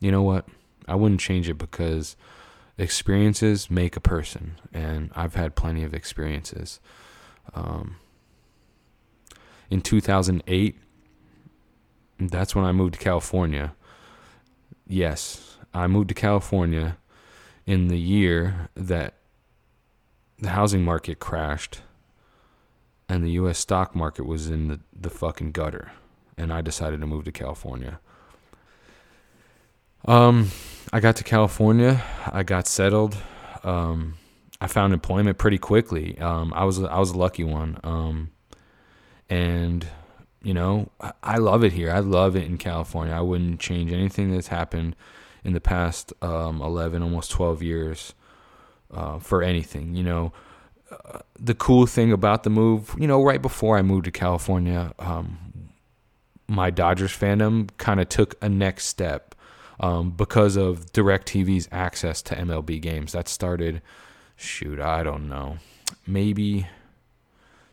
you 0.00 0.10
know 0.10 0.22
what? 0.22 0.46
I 0.88 0.94
wouldn't 0.94 1.20
change 1.20 1.48
it 1.48 1.58
because 1.58 2.16
experiences 2.78 3.70
make 3.70 3.96
a 3.96 4.00
person, 4.00 4.58
and 4.72 5.10
I've 5.14 5.34
had 5.34 5.56
plenty 5.56 5.82
of 5.82 5.94
experiences. 5.94 6.78
Um, 7.54 7.96
in 9.70 9.80
2008, 9.80 10.76
that's 12.18 12.54
when 12.54 12.64
I 12.64 12.72
moved 12.72 12.94
to 12.94 13.00
California. 13.00 13.74
Yes, 14.86 15.58
I 15.74 15.86
moved 15.86 16.08
to 16.08 16.14
California 16.14 16.96
in 17.66 17.88
the 17.88 17.98
year 17.98 18.68
that 18.74 19.14
the 20.38 20.50
housing 20.50 20.84
market 20.84 21.18
crashed 21.18 21.80
and 23.08 23.24
the 23.24 23.30
US 23.32 23.58
stock 23.58 23.94
market 23.94 24.26
was 24.26 24.48
in 24.48 24.68
the, 24.68 24.80
the 24.98 25.10
fucking 25.10 25.52
gutter. 25.52 25.92
And 26.38 26.52
I 26.52 26.60
decided 26.60 27.00
to 27.00 27.06
move 27.06 27.24
to 27.24 27.32
California. 27.32 27.98
Um, 30.04 30.50
I 30.92 31.00
got 31.00 31.16
to 31.16 31.24
California. 31.24 32.02
I 32.30 32.42
got 32.42 32.66
settled. 32.66 33.16
Um, 33.64 34.14
I 34.60 34.66
found 34.66 34.92
employment 34.92 35.38
pretty 35.38 35.58
quickly. 35.58 36.18
Um, 36.18 36.52
I 36.54 36.64
was 36.64 36.82
I 36.82 36.98
was 36.98 37.10
a 37.10 37.18
lucky 37.18 37.44
one. 37.44 37.78
Um, 37.84 38.30
and 39.28 39.86
you 40.42 40.54
know, 40.54 40.90
I, 41.00 41.12
I 41.22 41.36
love 41.38 41.64
it 41.64 41.72
here. 41.72 41.90
I 41.90 42.00
love 42.00 42.36
it 42.36 42.44
in 42.44 42.58
California. 42.58 43.14
I 43.14 43.20
wouldn't 43.20 43.60
change 43.60 43.92
anything 43.92 44.32
that's 44.32 44.48
happened 44.48 44.94
in 45.44 45.52
the 45.52 45.60
past 45.60 46.12
um, 46.22 46.60
11, 46.60 47.02
almost 47.02 47.30
12 47.30 47.62
years 47.62 48.14
uh, 48.92 49.18
for 49.18 49.42
anything. 49.42 49.94
You 49.94 50.04
know, 50.04 50.32
uh, 50.90 51.20
the 51.38 51.54
cool 51.54 51.86
thing 51.86 52.12
about 52.12 52.44
the 52.44 52.50
move, 52.50 52.94
you 52.98 53.06
know, 53.06 53.22
right 53.22 53.42
before 53.42 53.76
I 53.76 53.82
moved 53.82 54.04
to 54.04 54.10
California, 54.10 54.92
um, 54.98 55.70
my 56.48 56.70
Dodgers 56.70 57.16
fandom 57.16 57.68
kind 57.76 58.00
of 58.00 58.08
took 58.08 58.36
a 58.40 58.48
next 58.48 58.86
step 58.86 59.34
um, 59.80 60.10
because 60.10 60.56
of 60.56 60.92
DirecTV's 60.92 61.68
access 61.72 62.22
to 62.22 62.36
MLB 62.36 62.80
games. 62.80 63.12
That 63.12 63.28
started, 63.28 63.82
shoot, 64.36 64.78
I 64.78 65.02
don't 65.02 65.28
know, 65.28 65.58
maybe 66.06 66.66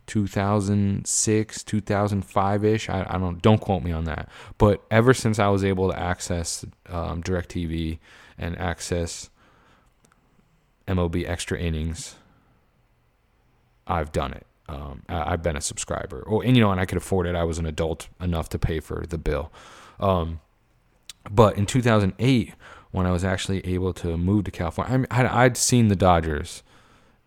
2006, 0.08 1.64
2005 1.64 2.66
ish. 2.66 2.90
I, 2.90 3.06
I 3.10 3.18
don't 3.18 3.42
don't 3.42 3.62
quote 3.62 3.84
me 3.84 3.92
on 3.92 4.06
that. 4.06 4.30
But 4.58 4.84
ever 4.92 5.14
since 5.14 5.40
I 5.40 5.48
was 5.50 5.64
able 5.64 5.92
to 5.92 6.00
access 6.00 6.66
um, 6.90 7.24
DirecTV 7.24 8.00
and 8.38 8.58
access 8.58 9.30
MLB 10.88 11.28
extra 11.28 11.60
innings, 11.60 12.16
I've 13.88 14.12
done 14.12 14.34
it. 14.34 14.46
Um, 14.70 15.04
I, 15.10 15.32
have 15.32 15.44
been 15.44 15.58
a 15.58 15.62
subscriber, 15.62 16.22
or 16.22 16.44
and 16.44 16.56
you 16.56 16.64
know, 16.64 16.72
and 16.72 16.80
I 16.80 16.86
could 16.86 16.98
afford 16.98 17.28
it. 17.28 17.36
I 17.36 17.44
was 17.44 17.60
an 17.60 17.66
adult 17.66 18.08
enough 18.22 18.50
to 18.50 18.60
pay 18.60 18.80
for 18.80 19.06
the 19.08 19.18
bill. 19.18 19.52
Um, 20.00 20.40
but 21.30 21.58
in 21.58 21.66
2008, 21.66 22.54
when 22.94 23.08
I 23.08 23.12
was 23.12 23.26
actually 23.26 23.66
able 23.66 23.92
to 23.96 24.18
move 24.18 24.46
to 24.46 24.52
California, 24.52 25.06
I 25.12 25.46
I'd 25.46 25.58
seen 25.58 25.88
the 25.88 25.96
Dodgers 25.96 26.62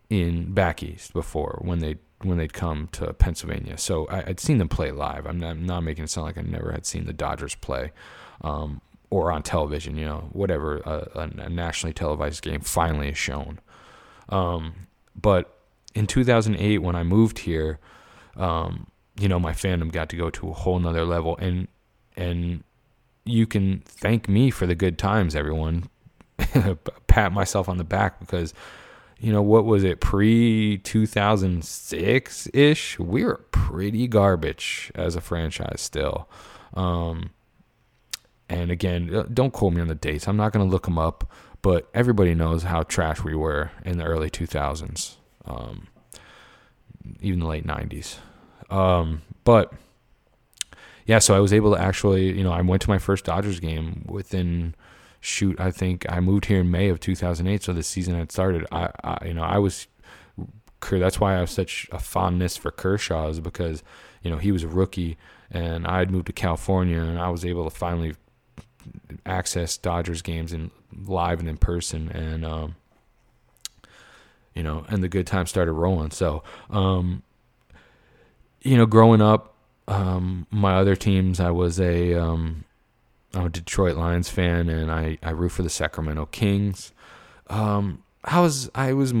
in 0.09 0.53
back 0.53 0.81
east 0.81 1.11
before 1.13 1.59
when 1.61 1.79
they 1.79 1.97
when 2.21 2.37
they'd 2.37 2.53
come 2.53 2.87
to 2.93 3.13
Pennsylvania. 3.13 3.77
So 3.77 4.07
I, 4.07 4.23
would 4.23 4.39
seen 4.39 4.57
them 4.57 4.69
play 4.69 4.91
live. 4.91 5.27
I'm 5.27 5.39
not, 5.39 5.51
I'm 5.51 5.65
not, 5.65 5.81
making 5.81 6.05
it 6.05 6.09
sound 6.09 6.25
like 6.25 6.37
I 6.37 6.41
never 6.41 6.71
had 6.71 6.85
seen 6.85 7.05
the 7.05 7.13
Dodgers 7.13 7.53
play. 7.53 7.91
Um, 8.41 8.81
or 9.09 9.31
on 9.31 9.43
television, 9.43 9.97
you 9.97 10.05
know, 10.05 10.29
whatever 10.31 10.77
a, 10.79 11.29
a 11.37 11.49
nationally 11.49 11.93
televised 11.93 12.41
game 12.41 12.61
finally 12.61 13.09
is 13.09 13.17
shown. 13.17 13.59
Um, 14.29 14.87
but 15.19 15.59
in 15.93 16.07
2008, 16.07 16.79
when 16.79 16.95
I 16.95 17.03
moved 17.03 17.39
here, 17.39 17.79
um, 18.35 18.87
you 19.19 19.27
know, 19.27 19.39
my 19.39 19.51
fandom 19.51 19.91
got 19.91 20.09
to 20.09 20.15
go 20.15 20.29
to 20.29 20.49
a 20.49 20.53
whole 20.53 20.79
nother 20.79 21.05
level, 21.05 21.37
and 21.37 21.67
and 22.15 22.63
you 23.27 23.45
can 23.45 23.81
thank 23.85 24.27
me 24.27 24.49
for 24.49 24.65
the 24.65 24.75
good 24.75 24.97
times, 24.97 25.35
everyone. 25.35 25.89
Pat 27.07 27.31
myself 27.31 27.67
on 27.67 27.77
the 27.77 27.83
back 27.83 28.19
because, 28.19 28.53
you 29.19 29.31
know, 29.31 29.41
what 29.41 29.65
was 29.65 29.83
it 29.83 29.99
pre 29.99 30.77
2006 30.79 32.49
ish? 32.53 32.99
We 32.99 33.23
were 33.23 33.45
pretty 33.51 34.07
garbage 34.07 34.91
as 34.95 35.15
a 35.15 35.21
franchise 35.21 35.81
still. 35.81 36.29
Um, 36.73 37.31
and 38.49 38.71
again, 38.71 39.13
uh, 39.13 39.23
don't 39.33 39.51
quote 39.51 39.73
me 39.73 39.81
on 39.81 39.87
the 39.87 39.95
dates. 39.95 40.27
I'm 40.27 40.37
not 40.37 40.53
going 40.53 40.65
to 40.65 40.71
look 40.71 40.85
them 40.85 40.97
up, 40.97 41.31
but 41.61 41.89
everybody 41.93 42.33
knows 42.33 42.63
how 42.63 42.83
trash 42.83 43.23
we 43.23 43.35
were 43.35 43.71
in 43.83 43.97
the 43.97 44.05
early 44.05 44.29
2000s, 44.29 45.15
um, 45.45 45.87
even 47.21 47.39
the 47.39 47.47
late 47.47 47.65
90s. 47.65 48.17
Um, 48.69 49.21
but 49.43 49.73
yeah, 51.07 51.19
so 51.19 51.35
I 51.35 51.39
was 51.39 51.53
able 51.53 51.73
to 51.73 51.81
actually, 51.81 52.37
you 52.37 52.43
know, 52.43 52.51
I 52.51 52.61
went 52.61 52.81
to 52.83 52.89
my 52.89 52.97
first 52.97 53.23
Dodgers 53.25 53.61
game 53.61 54.05
within 54.07 54.75
shoot. 55.21 55.59
I 55.59 55.71
think 55.71 56.05
I 56.09 56.19
moved 56.19 56.45
here 56.45 56.59
in 56.59 56.69
May 56.69 56.89
of 56.89 56.99
2008, 56.99 57.63
so 57.63 57.71
the 57.71 57.81
season 57.81 58.13
had 58.13 58.29
started. 58.31 58.67
I, 58.73 58.91
I 59.03 59.25
you 59.25 59.33
know, 59.33 59.43
I 59.43 59.57
was. 59.57 59.87
That's 60.91 61.19
why 61.19 61.35
I 61.35 61.39
have 61.39 61.49
such 61.49 61.87
a 61.91 61.97
fondness 61.97 62.55
for 62.57 62.71
Kershaw, 62.71 63.29
is 63.29 63.39
because 63.39 63.83
you 64.21 64.29
know 64.29 64.37
he 64.37 64.51
was 64.51 64.63
a 64.63 64.67
rookie, 64.67 65.17
and 65.49 65.87
I 65.87 65.99
had 65.99 66.11
moved 66.11 66.27
to 66.27 66.33
California, 66.33 66.99
and 66.99 67.17
I 67.17 67.29
was 67.29 67.45
able 67.45 67.63
to 67.63 67.75
finally 67.75 68.13
access 69.25 69.77
Dodgers 69.77 70.21
games 70.21 70.51
in 70.51 70.71
live 70.93 71.39
and 71.39 71.47
in 71.47 71.55
person, 71.55 72.09
and 72.09 72.43
um, 72.45 72.75
you 74.53 74.61
know, 74.61 74.85
and 74.89 75.01
the 75.01 75.07
good 75.07 75.25
times 75.25 75.49
started 75.49 75.71
rolling. 75.71 76.11
So, 76.11 76.43
um, 76.69 77.23
you 78.61 78.75
know, 78.75 78.85
growing 78.85 79.21
up, 79.21 79.56
um, 79.87 80.47
my 80.51 80.75
other 80.75 80.95
teams, 80.95 81.39
I 81.39 81.51
was 81.51 81.79
a 81.79 82.13
um, 82.15 82.65
I'm 83.33 83.47
a 83.47 83.49
Detroit 83.49 83.95
Lions 83.95 84.29
fan, 84.29 84.69
and 84.69 84.91
I 84.91 85.17
I 85.23 85.31
root 85.31 85.49
for 85.49 85.63
the 85.63 85.69
Sacramento 85.69 86.27
Kings. 86.27 86.93
Um, 87.49 88.03
I 88.23 88.41
was 88.41 88.69
I 88.75 88.93
was 88.93 89.13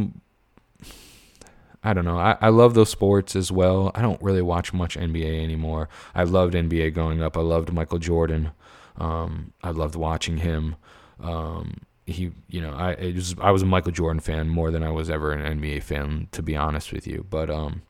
I 1.83 1.93
don't 1.93 2.05
know. 2.05 2.17
I, 2.17 2.37
I 2.41 2.49
love 2.49 2.73
those 2.73 2.89
sports 2.89 3.35
as 3.35 3.51
well. 3.51 3.91
I 3.95 4.01
don't 4.01 4.21
really 4.21 4.41
watch 4.41 4.73
much 4.73 4.97
NBA 4.97 5.41
anymore. 5.41 5.87
I 6.13 6.23
loved 6.23 6.53
NBA 6.53 6.93
growing 6.93 7.21
up. 7.21 7.37
I 7.37 7.41
loved 7.41 7.71
Michael 7.71 7.99
Jordan. 7.99 8.51
Um, 8.97 9.53
I 9.63 9.71
loved 9.71 9.95
watching 9.95 10.37
him. 10.37 10.75
Um, 11.21 11.81
he, 12.05 12.31
you 12.49 12.61
know, 12.61 12.71
I 12.71 13.13
was 13.15 13.35
I 13.39 13.51
was 13.51 13.61
a 13.61 13.65
Michael 13.65 13.91
Jordan 13.91 14.19
fan 14.19 14.49
more 14.49 14.71
than 14.71 14.83
I 14.83 14.89
was 14.89 15.09
ever 15.09 15.31
an 15.31 15.59
NBA 15.59 15.83
fan, 15.83 16.27
to 16.31 16.41
be 16.41 16.55
honest 16.55 16.91
with 16.91 17.07
you. 17.07 17.25
But 17.29 17.49
um, 17.49 17.83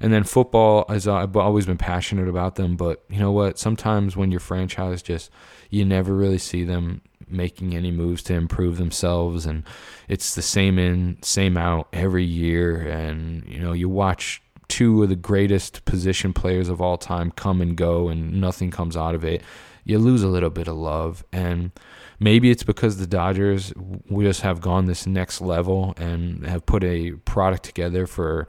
and 0.00 0.12
then 0.12 0.24
football, 0.24 0.84
as 0.88 1.06
I've 1.06 1.36
always 1.36 1.66
been 1.66 1.78
passionate 1.78 2.28
about 2.28 2.56
them. 2.56 2.76
But 2.76 3.04
you 3.08 3.18
know 3.18 3.32
what? 3.32 3.58
Sometimes 3.58 4.16
when 4.16 4.30
your 4.30 4.40
franchise 4.40 5.02
just 5.02 5.30
you 5.68 5.84
never 5.84 6.14
really 6.14 6.38
see 6.38 6.64
them 6.64 7.02
making 7.28 7.76
any 7.76 7.90
moves 7.90 8.22
to 8.24 8.34
improve 8.34 8.76
themselves, 8.78 9.46
and 9.46 9.64
it's 10.08 10.34
the 10.34 10.42
same 10.42 10.78
in, 10.78 11.18
same 11.22 11.56
out 11.56 11.88
every 11.92 12.24
year. 12.24 12.76
And 12.80 13.46
you 13.46 13.60
know, 13.60 13.72
you 13.72 13.88
watch 13.88 14.42
two 14.68 15.02
of 15.02 15.08
the 15.08 15.16
greatest 15.16 15.84
position 15.84 16.32
players 16.32 16.68
of 16.68 16.80
all 16.80 16.96
time 16.96 17.30
come 17.32 17.60
and 17.60 17.76
go, 17.76 18.08
and 18.08 18.40
nothing 18.40 18.70
comes 18.70 18.96
out 18.96 19.14
of 19.14 19.24
it 19.24 19.42
you 19.84 19.98
lose 19.98 20.22
a 20.22 20.28
little 20.28 20.50
bit 20.50 20.68
of 20.68 20.76
love. 20.76 21.24
And 21.32 21.72
maybe 22.18 22.50
it's 22.50 22.62
because 22.62 22.96
the 22.96 23.06
Dodgers 23.06 23.72
we 24.08 24.24
just 24.24 24.42
have 24.42 24.60
gone 24.60 24.86
this 24.86 25.06
next 25.06 25.40
level 25.40 25.94
and 25.96 26.46
have 26.46 26.66
put 26.66 26.84
a 26.84 27.12
product 27.24 27.64
together 27.64 28.06
for 28.06 28.48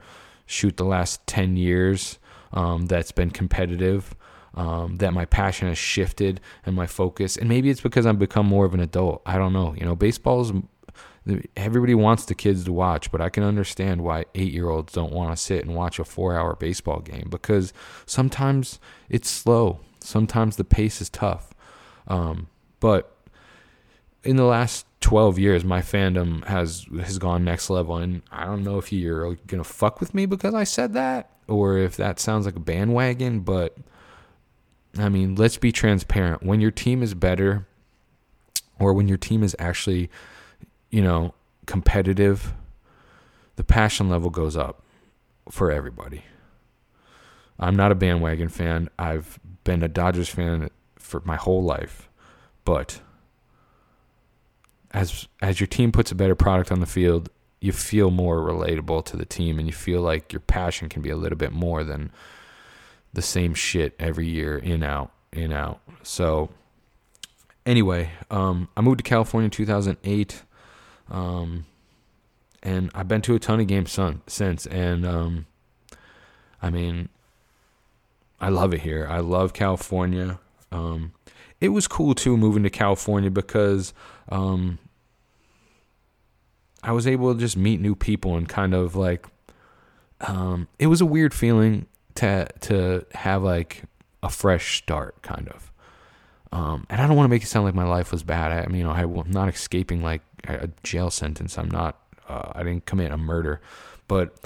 shoot 0.52 0.76
the 0.76 0.84
last 0.84 1.26
10 1.26 1.56
years 1.56 2.18
um, 2.52 2.86
that's 2.86 3.12
been 3.12 3.30
competitive. 3.30 4.14
Um, 4.54 4.96
that 4.96 5.14
my 5.14 5.24
passion 5.24 5.68
has 5.68 5.78
shifted 5.78 6.38
and 6.66 6.76
my 6.76 6.86
focus, 6.86 7.38
and 7.38 7.48
maybe 7.48 7.70
it's 7.70 7.80
because 7.80 8.04
I've 8.04 8.18
become 8.18 8.44
more 8.44 8.66
of 8.66 8.74
an 8.74 8.80
adult. 8.80 9.22
I 9.24 9.38
don't 9.38 9.54
know. 9.54 9.74
You 9.74 9.86
know, 9.86 9.96
baseball's 9.96 10.52
everybody 11.56 11.94
wants 11.94 12.24
the 12.24 12.34
kids 12.34 12.64
to 12.64 12.72
watch, 12.72 13.10
but 13.10 13.20
I 13.20 13.28
can 13.28 13.44
understand 13.44 14.02
why 14.02 14.24
eight 14.34 14.52
year 14.52 14.68
olds 14.68 14.92
don't 14.92 15.12
want 15.12 15.34
to 15.34 15.42
sit 15.42 15.64
and 15.64 15.74
watch 15.74 15.98
a 15.98 16.04
four 16.04 16.36
hour 16.36 16.56
baseball 16.56 17.00
game 17.00 17.28
because 17.30 17.72
sometimes 18.06 18.80
it's 19.08 19.30
slow. 19.30 19.80
Sometimes 20.00 20.56
the 20.56 20.64
pace 20.64 21.00
is 21.00 21.08
tough. 21.08 21.54
Um, 22.08 22.48
but 22.80 23.16
in 24.24 24.36
the 24.36 24.44
last 24.44 24.86
12 25.02 25.38
years, 25.38 25.64
my 25.64 25.82
fandom 25.82 26.44
has 26.46 26.86
has 27.00 27.18
gone 27.18 27.44
next 27.44 27.68
level, 27.68 27.96
and 27.96 28.22
I 28.30 28.46
don't 28.46 28.62
know 28.62 28.78
if 28.78 28.92
you're 28.92 29.34
gonna 29.46 29.64
fuck 29.64 30.00
with 30.00 30.14
me 30.14 30.24
because 30.24 30.54
I 30.54 30.64
said 30.64 30.94
that, 30.94 31.30
or 31.48 31.76
if 31.76 31.96
that 31.96 32.18
sounds 32.18 32.46
like 32.46 32.56
a 32.56 32.60
bandwagon. 32.60 33.40
But 33.40 33.76
I 34.98 35.08
mean, 35.08 35.34
let's 35.34 35.58
be 35.58 35.72
transparent. 35.72 36.42
When 36.42 36.60
your 36.60 36.70
team 36.70 37.02
is 37.02 37.14
better, 37.14 37.66
or 38.78 38.94
when 38.94 39.08
your 39.08 39.18
team 39.18 39.42
is 39.42 39.54
actually, 39.58 40.08
you 40.90 41.02
know, 41.02 41.34
competitive, 41.66 42.54
the 43.56 43.64
passion 43.64 44.08
level 44.08 44.30
goes 44.30 44.56
up 44.56 44.82
for 45.50 45.70
everybody. 45.70 46.24
I'm 47.58 47.76
not 47.76 47.92
a 47.92 47.96
bandwagon 47.96 48.48
fan. 48.48 48.88
I've 48.98 49.38
been 49.64 49.82
a 49.82 49.88
Dodgers 49.88 50.28
fan 50.28 50.70
for 50.96 51.22
my 51.24 51.36
whole 51.36 51.62
life, 51.62 52.08
but 52.64 53.00
as 54.92 55.28
as 55.40 55.60
your 55.60 55.66
team 55.66 55.92
puts 55.92 56.10
a 56.10 56.14
better 56.14 56.34
product 56.34 56.70
on 56.70 56.80
the 56.80 56.86
field, 56.86 57.30
you 57.60 57.72
feel 57.72 58.10
more 58.10 58.38
relatable 58.38 59.04
to 59.06 59.16
the 59.16 59.24
team, 59.24 59.58
and 59.58 59.66
you 59.66 59.72
feel 59.72 60.00
like 60.00 60.32
your 60.32 60.40
passion 60.40 60.88
can 60.88 61.02
be 61.02 61.10
a 61.10 61.16
little 61.16 61.38
bit 61.38 61.52
more 61.52 61.84
than 61.84 62.10
the 63.12 63.22
same 63.22 63.54
shit 63.54 63.94
every 63.98 64.26
year, 64.26 64.58
in 64.58 64.82
out, 64.82 65.12
in 65.32 65.52
out. 65.52 65.80
So 66.02 66.50
anyway, 67.64 68.10
um, 68.30 68.68
I 68.76 68.80
moved 68.80 68.98
to 68.98 69.04
California 69.04 69.46
in 69.46 69.50
2008, 69.50 70.42
um, 71.10 71.66
and 72.62 72.90
I've 72.94 73.08
been 73.08 73.22
to 73.22 73.34
a 73.34 73.38
ton 73.38 73.60
of 73.60 73.66
games 73.66 73.92
son, 73.92 74.22
since, 74.26 74.66
and 74.66 75.06
um, 75.06 75.46
I 76.60 76.70
mean, 76.70 77.08
I 78.40 78.48
love 78.48 78.74
it 78.74 78.80
here. 78.80 79.06
I 79.08 79.20
love 79.20 79.52
California. 79.52 80.38
Um, 80.70 81.12
it 81.62 81.68
was 81.68 81.86
cool 81.86 82.12
too 82.12 82.36
moving 82.36 82.64
to 82.64 82.70
California 82.70 83.30
because 83.30 83.94
um, 84.30 84.80
I 86.82 86.90
was 86.90 87.06
able 87.06 87.32
to 87.32 87.38
just 87.38 87.56
meet 87.56 87.80
new 87.80 87.94
people 87.94 88.36
and 88.36 88.48
kind 88.48 88.74
of 88.74 88.96
like 88.96 89.26
um, 90.22 90.66
it 90.80 90.88
was 90.88 91.00
a 91.00 91.06
weird 91.06 91.32
feeling 91.32 91.86
to 92.16 92.48
to 92.62 93.06
have 93.14 93.44
like 93.44 93.84
a 94.24 94.28
fresh 94.28 94.78
start, 94.78 95.22
kind 95.22 95.48
of. 95.48 95.72
Um, 96.50 96.84
and 96.90 97.00
I 97.00 97.06
don't 97.06 97.16
want 97.16 97.26
to 97.26 97.30
make 97.30 97.44
it 97.44 97.46
sound 97.46 97.64
like 97.64 97.74
my 97.74 97.84
life 97.84 98.10
was 98.10 98.24
bad. 98.24 98.50
I, 98.52 98.64
I 98.64 98.66
mean, 98.66 98.78
you 98.78 98.84
know, 98.84 98.90
I, 98.90 99.02
am 99.02 99.30
not 99.30 99.48
escaping 99.48 100.02
like 100.02 100.20
a 100.44 100.68
jail 100.82 101.10
sentence. 101.10 101.56
I'm 101.56 101.70
not. 101.70 101.96
Uh, 102.28 102.52
I 102.56 102.64
didn't 102.64 102.86
commit 102.86 103.12
a 103.12 103.16
murder, 103.16 103.60
but 104.08 104.36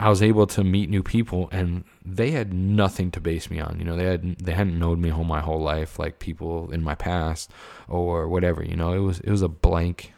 I 0.00 0.08
was 0.08 0.22
able 0.22 0.46
to 0.46 0.64
meet 0.64 0.88
new 0.88 1.02
people 1.02 1.50
and 1.52 1.84
they 2.02 2.30
had 2.30 2.54
nothing 2.54 3.10
to 3.10 3.20
base 3.20 3.50
me 3.50 3.60
on. 3.60 3.78
You 3.78 3.84
know, 3.84 3.96
they 3.96 4.06
had 4.06 4.38
they 4.38 4.52
hadn't 4.52 4.78
known 4.78 5.02
me 5.02 5.10
whole 5.10 5.24
my 5.24 5.40
whole 5.40 5.60
life 5.60 5.98
like 5.98 6.18
people 6.18 6.70
in 6.72 6.82
my 6.82 6.94
past 6.94 7.50
or 7.86 8.26
whatever, 8.26 8.64
you 8.64 8.76
know. 8.76 8.94
It 8.94 9.00
was 9.00 9.20
it 9.20 9.30
was 9.30 9.42
a 9.42 9.48
blank 9.48 10.14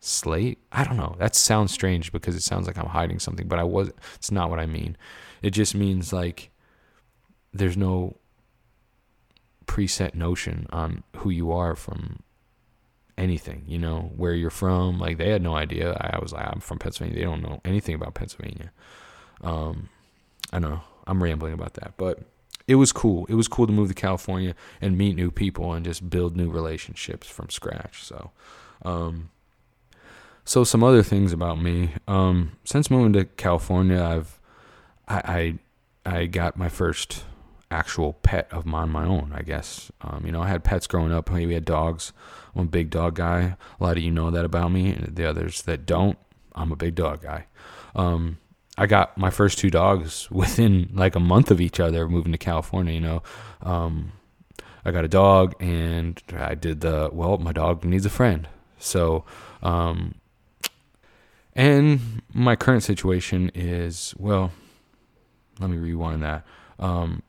slate. 0.00 0.58
I 0.70 0.84
don't 0.84 0.98
know. 0.98 1.16
That 1.18 1.34
sounds 1.34 1.72
strange 1.72 2.12
because 2.12 2.36
it 2.36 2.42
sounds 2.42 2.66
like 2.66 2.76
I'm 2.76 2.90
hiding 2.90 3.20
something, 3.20 3.48
but 3.48 3.58
I 3.58 3.64
was 3.64 3.90
it's 4.16 4.30
not 4.30 4.50
what 4.50 4.60
I 4.60 4.66
mean. 4.66 4.98
It 5.40 5.50
just 5.50 5.74
means 5.74 6.12
like 6.12 6.50
there's 7.54 7.78
no 7.78 8.18
preset 9.66 10.14
notion 10.14 10.66
on 10.70 11.04
who 11.16 11.30
you 11.30 11.52
are 11.52 11.74
from 11.74 12.20
anything, 13.20 13.64
you 13.66 13.78
know, 13.78 14.10
where 14.16 14.34
you're 14.34 14.50
from. 14.50 14.98
Like 14.98 15.18
they 15.18 15.30
had 15.30 15.42
no 15.42 15.54
idea. 15.54 15.92
I 16.00 16.18
was 16.18 16.32
like, 16.32 16.46
I'm 16.46 16.60
from 16.60 16.78
Pennsylvania. 16.78 17.18
They 17.18 17.24
don't 17.24 17.42
know 17.42 17.60
anything 17.64 17.94
about 17.94 18.14
Pennsylvania. 18.14 18.72
Um, 19.42 19.90
I 20.52 20.58
know 20.58 20.80
I'm 21.06 21.22
rambling 21.22 21.52
about 21.52 21.74
that, 21.74 21.94
but 21.96 22.20
it 22.66 22.76
was 22.76 22.92
cool. 22.92 23.26
It 23.28 23.34
was 23.34 23.48
cool 23.48 23.66
to 23.66 23.72
move 23.72 23.88
to 23.88 23.94
California 23.94 24.54
and 24.80 24.96
meet 24.96 25.16
new 25.16 25.30
people 25.30 25.72
and 25.72 25.84
just 25.84 26.08
build 26.08 26.36
new 26.36 26.50
relationships 26.50 27.28
from 27.28 27.50
scratch. 27.50 28.02
So, 28.02 28.30
um, 28.84 29.30
so 30.44 30.64
some 30.64 30.82
other 30.82 31.02
things 31.02 31.32
about 31.32 31.60
me. 31.60 31.90
Um, 32.08 32.52
since 32.64 32.90
moving 32.90 33.12
to 33.12 33.24
California, 33.24 34.02
I've 34.02 34.38
I, 35.06 35.58
I 36.06 36.18
I 36.18 36.26
got 36.26 36.56
my 36.56 36.68
first 36.68 37.24
actual 37.70 38.14
pet 38.14 38.48
of 38.50 38.66
mine, 38.66 38.90
my 38.90 39.04
own, 39.04 39.32
I 39.34 39.42
guess. 39.42 39.92
Um, 40.00 40.24
you 40.26 40.32
know, 40.32 40.42
I 40.42 40.48
had 40.48 40.64
pets 40.64 40.86
growing 40.86 41.12
up. 41.12 41.30
We 41.30 41.54
had 41.54 41.64
dogs. 41.64 42.12
I'm 42.54 42.62
a 42.62 42.68
big 42.68 42.90
dog 42.90 43.14
guy. 43.14 43.56
A 43.78 43.84
lot 43.84 43.96
of 43.96 44.02
you 44.02 44.10
know 44.10 44.30
that 44.30 44.44
about 44.44 44.72
me. 44.72 44.90
And 44.92 45.14
the 45.14 45.28
others 45.28 45.62
that 45.62 45.86
don't, 45.86 46.18
I'm 46.54 46.72
a 46.72 46.76
big 46.76 46.94
dog 46.94 47.22
guy. 47.22 47.46
Um, 47.94 48.38
I 48.76 48.86
got 48.86 49.16
my 49.18 49.30
first 49.30 49.58
two 49.58 49.70
dogs 49.70 50.28
within 50.32 50.90
like 50.94 51.14
a 51.14 51.20
month 51.20 51.50
of 51.50 51.60
each 51.60 51.80
other 51.80 52.08
moving 52.08 52.32
to 52.32 52.38
California. 52.38 52.94
You 52.94 53.00
know, 53.00 53.22
um, 53.62 54.12
I 54.84 54.90
got 54.90 55.04
a 55.04 55.08
dog, 55.08 55.54
and 55.60 56.20
I 56.36 56.54
did 56.54 56.80
the 56.80 57.10
well. 57.12 57.36
My 57.38 57.52
dog 57.52 57.84
needs 57.84 58.06
a 58.06 58.10
friend, 58.10 58.48
so 58.78 59.24
um, 59.62 60.14
and 61.54 62.22
my 62.32 62.56
current 62.56 62.82
situation 62.82 63.50
is 63.54 64.14
well. 64.16 64.52
Let 65.58 65.68
me 65.68 65.76
rewind 65.76 66.22
that. 66.22 66.46
Um, 66.78 67.22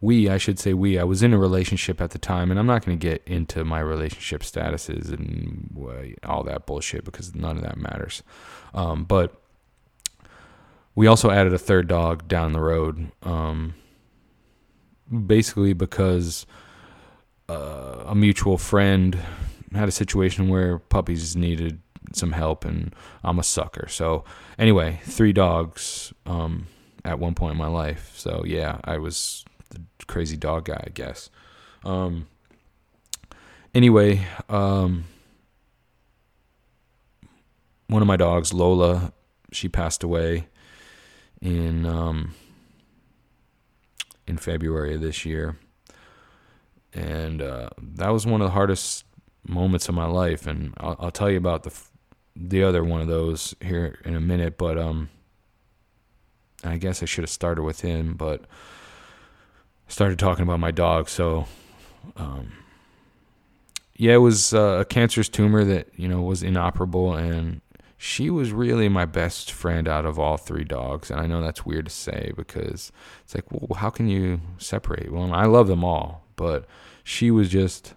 we, 0.00 0.28
I 0.28 0.38
should 0.38 0.58
say 0.58 0.74
we. 0.74 0.98
I 0.98 1.04
was 1.04 1.22
in 1.22 1.32
a 1.32 1.38
relationship 1.38 2.00
at 2.00 2.10
the 2.10 2.18
time, 2.18 2.50
and 2.50 2.58
I'm 2.58 2.66
not 2.66 2.84
going 2.84 2.98
to 2.98 3.02
get 3.02 3.22
into 3.26 3.64
my 3.64 3.80
relationship 3.80 4.42
statuses 4.42 5.12
and 5.12 6.16
all 6.24 6.44
that 6.44 6.66
bullshit 6.66 7.04
because 7.04 7.34
none 7.34 7.56
of 7.56 7.62
that 7.62 7.76
matters. 7.76 8.22
Um, 8.74 9.04
but 9.04 9.42
we 10.94 11.06
also 11.06 11.30
added 11.30 11.52
a 11.52 11.58
third 11.58 11.88
dog 11.88 12.28
down 12.28 12.52
the 12.52 12.60
road. 12.60 13.10
Um, 13.22 13.74
basically 15.26 15.72
because 15.72 16.46
uh, 17.48 18.04
a 18.06 18.14
mutual 18.14 18.58
friend 18.58 19.18
had 19.74 19.88
a 19.88 19.92
situation 19.92 20.48
where 20.48 20.78
puppies 20.78 21.36
needed 21.36 21.80
some 22.12 22.32
help, 22.32 22.64
and 22.64 22.94
I'm 23.22 23.38
a 23.38 23.42
sucker. 23.42 23.86
So 23.88 24.24
anyway, 24.58 25.00
three 25.04 25.32
dogs 25.32 26.12
um, 26.26 26.66
at 27.04 27.18
one 27.18 27.34
point 27.34 27.52
in 27.52 27.58
my 27.58 27.68
life. 27.68 28.12
So 28.16 28.44
yeah, 28.46 28.80
I 28.84 28.98
was 28.98 29.44
the 29.70 29.80
crazy 30.06 30.36
dog 30.36 30.66
guy, 30.66 30.82
I 30.86 30.90
guess. 30.90 31.30
Um, 31.84 32.26
anyway, 33.74 34.26
um, 34.48 35.04
one 37.88 38.02
of 38.02 38.08
my 38.08 38.16
dogs, 38.16 38.52
Lola, 38.52 39.12
she 39.52 39.68
passed 39.68 40.02
away 40.02 40.46
in 41.40 41.86
um, 41.86 42.34
in 44.26 44.36
February 44.36 44.94
of 44.94 45.00
this 45.00 45.24
year, 45.24 45.56
and 46.92 47.40
uh, 47.40 47.70
that 47.80 48.10
was 48.10 48.26
one 48.26 48.40
of 48.40 48.46
the 48.46 48.52
hardest 48.52 49.04
moments 49.46 49.88
of 49.88 49.94
my 49.94 50.04
life. 50.06 50.46
And 50.46 50.74
I'll, 50.78 50.96
I'll 50.98 51.10
tell 51.10 51.30
you 51.30 51.38
about 51.38 51.62
the 51.62 51.74
the 52.36 52.62
other 52.62 52.84
one 52.84 53.00
of 53.00 53.08
those 53.08 53.54
here 53.60 53.98
in 54.04 54.14
a 54.14 54.20
minute. 54.20 54.58
But 54.58 54.78
um, 54.78 55.08
I 56.64 56.76
guess 56.76 57.02
I 57.02 57.06
should 57.06 57.24
have 57.24 57.30
started 57.30 57.62
with 57.62 57.80
him, 57.80 58.14
but 58.14 58.44
started 59.88 60.18
talking 60.18 60.42
about 60.42 60.60
my 60.60 60.70
dog. 60.70 61.08
So, 61.08 61.46
um, 62.16 62.52
yeah, 63.96 64.14
it 64.14 64.18
was 64.18 64.54
uh, 64.54 64.78
a 64.80 64.84
cancerous 64.84 65.28
tumor 65.28 65.64
that 65.64 65.88
you 65.96 66.06
know 66.06 66.22
was 66.22 66.42
inoperable, 66.42 67.14
and 67.14 67.60
she 67.96 68.30
was 68.30 68.52
really 68.52 68.88
my 68.88 69.04
best 69.04 69.50
friend 69.50 69.88
out 69.88 70.06
of 70.06 70.18
all 70.18 70.36
three 70.36 70.62
dogs. 70.62 71.10
And 71.10 71.20
I 71.20 71.26
know 71.26 71.42
that's 71.42 71.66
weird 71.66 71.86
to 71.86 71.92
say 71.92 72.32
because 72.36 72.92
it's 73.24 73.34
like, 73.34 73.50
well, 73.50 73.76
how 73.76 73.90
can 73.90 74.08
you 74.08 74.40
separate? 74.58 75.10
Well, 75.10 75.34
I 75.34 75.46
love 75.46 75.66
them 75.66 75.82
all, 75.82 76.24
but 76.36 76.66
she 77.02 77.32
was 77.32 77.48
just, 77.48 77.94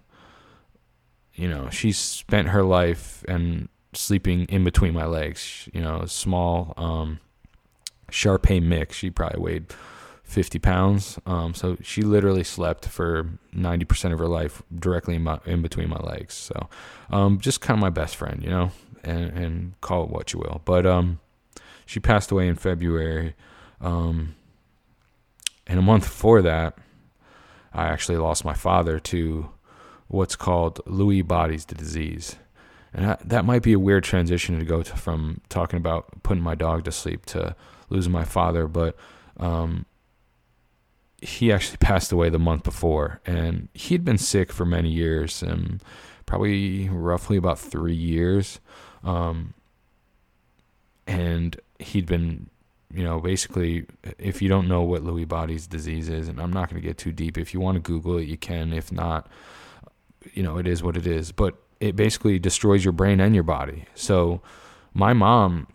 you 1.34 1.48
know, 1.48 1.70
she 1.70 1.92
spent 1.92 2.48
her 2.48 2.64
life 2.64 3.24
and 3.28 3.68
sleeping 3.94 4.46
in 4.46 4.64
between 4.64 4.92
my 4.92 5.06
legs. 5.06 5.68
You 5.72 5.82
know, 5.82 6.04
small 6.06 6.74
um, 6.76 7.20
Shar-Pei 8.10 8.58
mix. 8.58 8.96
She 8.96 9.08
probably 9.08 9.40
weighed 9.40 9.66
50 10.32 10.58
pounds. 10.58 11.18
Um, 11.26 11.54
so 11.54 11.76
she 11.82 12.02
literally 12.02 12.44
slept 12.44 12.86
for 12.86 13.38
90% 13.54 14.12
of 14.12 14.18
her 14.18 14.28
life 14.28 14.62
directly 14.74 15.16
in, 15.16 15.22
my, 15.22 15.38
in 15.44 15.62
between 15.62 15.88
my 15.88 15.98
legs. 15.98 16.34
So 16.34 16.68
um, 17.10 17.38
just 17.38 17.60
kind 17.60 17.76
of 17.76 17.80
my 17.80 17.90
best 17.90 18.16
friend, 18.16 18.42
you 18.42 18.50
know 18.50 18.72
and 19.04 19.30
and 19.30 19.80
call 19.80 20.04
it 20.04 20.10
what 20.10 20.32
you 20.32 20.40
will. 20.40 20.60
But 20.64 20.86
um, 20.86 21.20
she 21.86 22.00
passed 22.00 22.30
away 22.30 22.48
in 22.48 22.56
February. 22.56 23.34
Um, 23.80 24.34
and 25.66 25.78
a 25.78 25.82
month 25.82 26.04
before 26.04 26.42
that, 26.42 26.76
I 27.72 27.86
actually 27.86 28.18
lost 28.18 28.44
my 28.44 28.54
father 28.54 28.98
to 28.98 29.50
what's 30.08 30.36
called 30.36 30.84
Lewy 30.86 31.26
bodies 31.26 31.64
disease. 31.64 32.36
And 32.92 33.06
I, 33.06 33.16
that 33.24 33.44
might 33.44 33.62
be 33.62 33.72
a 33.72 33.78
weird 33.78 34.04
transition 34.04 34.58
to 34.58 34.64
go 34.64 34.82
to, 34.82 34.96
from 34.96 35.40
talking 35.48 35.78
about 35.78 36.22
putting 36.22 36.42
my 36.42 36.54
dog 36.54 36.84
to 36.84 36.92
sleep 36.92 37.24
to 37.26 37.56
losing 37.88 38.12
my 38.12 38.24
father, 38.24 38.68
but 38.68 38.96
um, 39.38 39.86
he 41.22 41.52
actually 41.52 41.76
passed 41.78 42.10
away 42.10 42.28
the 42.28 42.38
month 42.38 42.64
before, 42.64 43.20
and 43.24 43.68
he'd 43.74 44.04
been 44.04 44.18
sick 44.18 44.52
for 44.52 44.66
many 44.66 44.90
years, 44.90 45.42
and 45.42 45.82
probably 46.26 46.88
roughly 46.88 47.36
about 47.36 47.58
three 47.58 47.94
years. 47.94 48.60
Um, 49.04 49.54
and 51.06 51.60
he'd 51.78 52.06
been, 52.06 52.50
you 52.92 53.04
know, 53.04 53.20
basically, 53.20 53.86
if 54.18 54.42
you 54.42 54.48
don't 54.48 54.68
know 54.68 54.82
what 54.82 55.02
Lewy 55.02 55.26
body's 55.26 55.66
disease 55.66 56.08
is, 56.08 56.28
and 56.28 56.40
I'm 56.40 56.52
not 56.52 56.68
going 56.68 56.80
to 56.80 56.86
get 56.86 56.98
too 56.98 57.12
deep. 57.12 57.38
If 57.38 57.54
you 57.54 57.60
want 57.60 57.76
to 57.76 57.80
Google 57.80 58.18
it, 58.18 58.28
you 58.28 58.36
can. 58.36 58.72
If 58.72 58.90
not, 58.90 59.28
you 60.34 60.42
know, 60.42 60.58
it 60.58 60.66
is 60.66 60.82
what 60.82 60.96
it 60.96 61.06
is. 61.06 61.32
But 61.32 61.54
it 61.80 61.96
basically 61.96 62.38
destroys 62.38 62.84
your 62.84 62.92
brain 62.92 63.20
and 63.20 63.34
your 63.34 63.44
body. 63.44 63.86
So 63.94 64.40
my 64.94 65.12
mom 65.12 65.66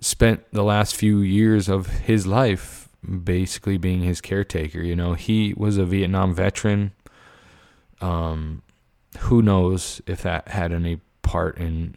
spent 0.00 0.44
the 0.52 0.64
last 0.64 0.96
few 0.96 1.18
years 1.18 1.68
of 1.68 1.86
his 1.86 2.26
life 2.26 2.79
basically 3.02 3.78
being 3.78 4.02
his 4.02 4.20
caretaker. 4.20 4.80
You 4.80 4.96
know, 4.96 5.14
he 5.14 5.54
was 5.56 5.76
a 5.76 5.84
Vietnam 5.84 6.34
veteran. 6.34 6.92
Um, 8.00 8.62
who 9.18 9.42
knows 9.42 10.00
if 10.06 10.22
that 10.22 10.48
had 10.48 10.72
any 10.72 11.00
part 11.22 11.58
in 11.58 11.96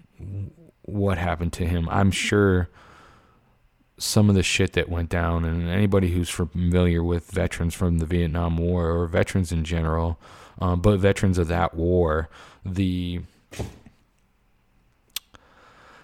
what 0.82 1.18
happened 1.18 1.54
to 1.54 1.66
him. 1.66 1.88
I'm 1.90 2.12
sure 2.12 2.70
some 3.98 4.30
of 4.30 4.36
the 4.36 4.44
shit 4.44 4.74
that 4.74 4.90
went 4.90 5.10
down, 5.10 5.46
and 5.46 5.70
anybody 5.70 6.12
who's 6.12 6.30
familiar 6.30 7.04
with 7.04 7.32
veterans 7.32 7.74
from 7.74 8.00
the 8.00 8.06
Vietnam 8.06 8.58
War 8.58 8.90
or 8.90 9.08
veterans 9.08 9.52
in 9.52 9.64
general, 9.64 10.20
um, 10.60 10.82
but 10.82 11.00
veterans 11.00 11.38
of 11.38 11.48
that 11.48 11.74
war, 11.74 12.30
the 12.66 13.22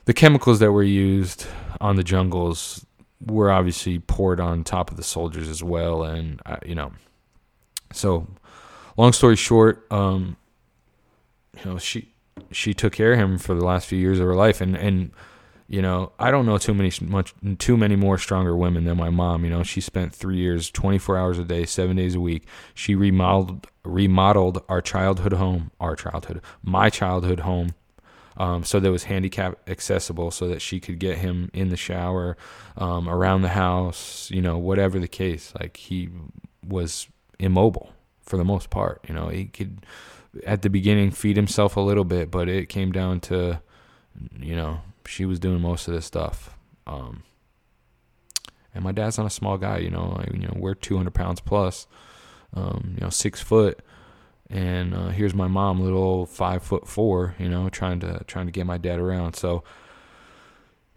the 0.05 0.13
chemicals 0.13 0.59
that 0.59 0.71
were 0.71 0.83
used 0.83 1.45
on 1.81 1.95
the 1.95 2.03
jungles 2.03 2.85
were 3.25 3.51
obviously 3.51 3.99
poured 3.99 4.39
on 4.39 4.63
top 4.63 4.91
of 4.91 4.97
the 4.97 5.03
soldiers 5.03 5.49
as 5.49 5.63
well, 5.63 6.03
and 6.03 6.41
uh, 6.45 6.57
you 6.65 6.75
know, 6.75 6.91
so 7.91 8.27
long 8.97 9.13
story 9.13 9.35
short, 9.35 9.85
um, 9.91 10.37
you 11.57 11.71
know, 11.71 11.77
she 11.77 12.13
she 12.51 12.73
took 12.73 12.93
care 12.93 13.13
of 13.13 13.19
him 13.19 13.37
for 13.37 13.53
the 13.53 13.65
last 13.65 13.87
few 13.87 13.99
years 13.99 14.19
of 14.19 14.25
her 14.25 14.35
life 14.35 14.61
and 14.61 14.75
and 14.75 15.11
you 15.67 15.81
know 15.81 16.11
i 16.19 16.31
don't 16.31 16.45
know 16.45 16.57
too 16.57 16.73
many 16.73 16.91
much 17.01 17.33
too 17.57 17.77
many 17.77 17.95
more 17.95 18.17
stronger 18.17 18.55
women 18.55 18.85
than 18.85 18.97
my 18.97 19.09
mom 19.09 19.43
you 19.43 19.49
know. 19.49 19.63
She 19.63 19.81
spent 19.81 20.13
three 20.13 20.37
years 20.37 20.71
24 20.71 21.17
hours 21.17 21.39
a 21.39 21.43
day 21.43 21.65
seven 21.65 21.95
days 21.95 22.15
a 22.15 22.19
week. 22.19 22.47
She 22.73 22.95
remodeled 22.95 23.67
remodeled 23.83 24.63
our 24.67 24.81
childhood 24.81 25.33
home 25.33 25.71
our 25.79 25.95
childhood 25.95 26.41
my 26.63 26.89
childhood 26.89 27.41
home 27.41 27.69
um, 28.39 28.63
so 28.63 28.79
that 28.79 28.91
was 28.91 29.03
handicap 29.03 29.59
accessible 29.69 30.31
so 30.31 30.47
that 30.47 30.61
she 30.61 30.79
could 30.79 30.97
get 30.97 31.17
him 31.19 31.51
in 31.53 31.69
the 31.69 31.77
shower 31.77 32.35
um, 32.77 33.07
around 33.07 33.41
the 33.41 33.49
house 33.49 34.31
you 34.31 34.41
know 34.41 34.57
whatever 34.57 34.97
the 34.99 35.07
case 35.07 35.53
like 35.59 35.77
he 35.77 36.09
was 36.67 37.07
immobile 37.37 37.93
for 38.21 38.37
the 38.37 38.45
most 38.45 38.69
part 38.69 39.03
you 39.07 39.13
know 39.13 39.27
he 39.27 39.45
could 39.45 39.85
at 40.45 40.61
the 40.61 40.69
beginning 40.69 41.11
feed 41.11 41.35
himself 41.35 41.75
a 41.75 41.81
little 41.81 42.03
bit, 42.03 42.31
but 42.31 42.47
it 42.47 42.69
came 42.69 42.91
down 42.91 43.19
to, 43.19 43.61
you 44.39 44.55
know, 44.55 44.81
she 45.05 45.25
was 45.25 45.39
doing 45.39 45.61
most 45.61 45.87
of 45.87 45.93
this 45.93 46.05
stuff. 46.05 46.55
Um, 46.85 47.23
and 48.73 48.83
my 48.83 48.91
dad's 48.91 49.17
not 49.17 49.27
a 49.27 49.31
small 49.31 49.57
guy, 49.57 49.77
you 49.79 49.89
know, 49.89 50.15
like, 50.17 50.31
you 50.31 50.39
know, 50.39 50.53
we're 50.55 50.75
200 50.75 51.11
pounds 51.13 51.41
plus, 51.41 51.87
um, 52.53 52.93
you 52.95 53.01
know, 53.01 53.09
six 53.09 53.41
foot. 53.41 53.79
And 54.49 54.95
uh, 54.95 55.09
here's 55.09 55.35
my 55.35 55.47
mom, 55.47 55.79
little 55.79 56.25
five 56.25 56.63
foot 56.63 56.87
four, 56.87 57.35
you 57.37 57.47
know, 57.49 57.69
trying 57.69 57.99
to 57.99 58.23
trying 58.25 58.47
to 58.47 58.51
get 58.51 58.65
my 58.65 58.77
dad 58.77 58.99
around. 58.99 59.35
So 59.35 59.63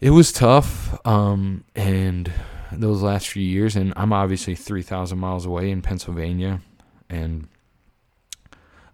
it 0.01 0.11
was 0.11 0.33
tough. 0.33 0.99
Um, 1.07 1.65
and 1.77 2.33
those 2.73 3.03
last 3.03 3.29
few 3.29 3.43
years, 3.43 3.77
and 3.77 3.93
I'm 3.97 4.13
obviously 4.13 4.55
3,000 4.55 5.19
miles 5.19 5.45
away 5.45 5.71
in 5.71 5.83
Pennsylvania, 5.83 6.61
and 7.11 7.47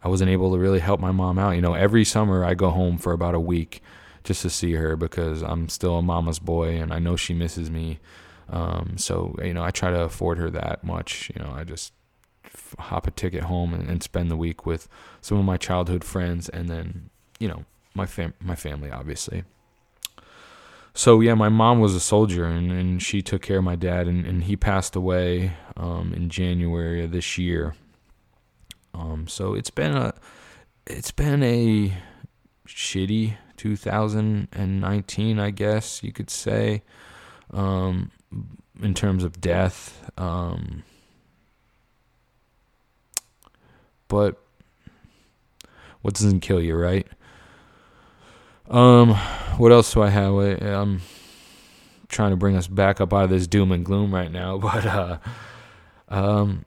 I 0.02 0.08
wasn't 0.08 0.30
able 0.30 0.52
to 0.52 0.58
really 0.58 0.80
help 0.80 1.00
my 1.00 1.12
mom 1.12 1.38
out. 1.38 1.50
You 1.52 1.62
know, 1.62 1.74
every 1.74 2.04
summer 2.04 2.44
I 2.44 2.54
go 2.54 2.70
home 2.70 2.98
for 2.98 3.12
about 3.12 3.34
a 3.34 3.40
week 3.40 3.82
just 4.24 4.42
to 4.42 4.50
see 4.50 4.72
her 4.72 4.96
because 4.96 5.42
I'm 5.42 5.68
still 5.68 5.96
a 5.96 6.02
mama's 6.02 6.38
boy 6.38 6.76
and 6.76 6.92
I 6.92 6.98
know 6.98 7.16
she 7.16 7.34
misses 7.34 7.70
me. 7.70 7.98
Um, 8.50 8.96
so 8.96 9.34
you 9.42 9.54
know, 9.54 9.62
I 9.62 9.70
try 9.70 9.90
to 9.90 10.00
afford 10.02 10.38
her 10.38 10.50
that 10.50 10.84
much. 10.84 11.30
You 11.34 11.42
know, 11.42 11.50
I 11.50 11.64
just 11.64 11.92
hop 12.78 13.06
a 13.06 13.10
ticket 13.10 13.44
home 13.44 13.74
and, 13.74 13.88
and, 13.88 14.02
spend 14.02 14.30
the 14.30 14.36
week 14.36 14.66
with 14.66 14.88
some 15.20 15.38
of 15.38 15.44
my 15.44 15.56
childhood 15.56 16.04
friends, 16.04 16.48
and 16.48 16.68
then 16.68 17.10
you 17.38 17.48
know 17.48 17.64
my 17.94 18.06
fam- 18.06 18.34
my 18.40 18.54
family, 18.54 18.90
obviously. 18.90 19.44
So 20.94 21.20
yeah, 21.20 21.34
my 21.34 21.48
mom 21.48 21.80
was 21.80 21.94
a 21.94 22.00
soldier, 22.00 22.44
and, 22.44 22.72
and 22.72 23.02
she 23.02 23.22
took 23.22 23.42
care 23.42 23.58
of 23.58 23.64
my 23.64 23.76
dad, 23.76 24.08
and, 24.08 24.26
and 24.26 24.44
he 24.44 24.56
passed 24.56 24.96
away 24.96 25.52
um, 25.76 26.12
in 26.14 26.28
January 26.28 27.04
of 27.04 27.12
this 27.12 27.38
year. 27.38 27.74
Um, 28.94 29.28
so 29.28 29.54
it's 29.54 29.70
been 29.70 29.94
a 29.94 30.14
it's 30.86 31.12
been 31.12 31.42
a 31.42 31.94
shitty 32.66 33.36
2019, 33.56 35.38
I 35.38 35.50
guess 35.50 36.02
you 36.02 36.12
could 36.12 36.30
say, 36.30 36.82
um, 37.52 38.10
in 38.80 38.94
terms 38.94 39.24
of 39.24 39.40
death. 39.40 40.10
Um, 40.16 40.84
but 44.08 44.42
what 46.02 46.14
doesn't 46.14 46.40
kill 46.40 46.60
you, 46.60 46.74
right? 46.74 47.06
Um, 48.68 49.14
what 49.56 49.72
else 49.72 49.92
do 49.92 50.02
I 50.02 50.10
have? 50.10 50.34
I'm 50.34 51.00
trying 52.08 52.30
to 52.30 52.36
bring 52.36 52.56
us 52.56 52.66
back 52.66 53.00
up 53.00 53.12
out 53.12 53.24
of 53.24 53.30
this 53.30 53.46
doom 53.46 53.72
and 53.72 53.84
gloom 53.84 54.14
right 54.14 54.30
now, 54.30 54.58
but 54.58 54.86
uh, 54.86 55.18
um, 56.08 56.64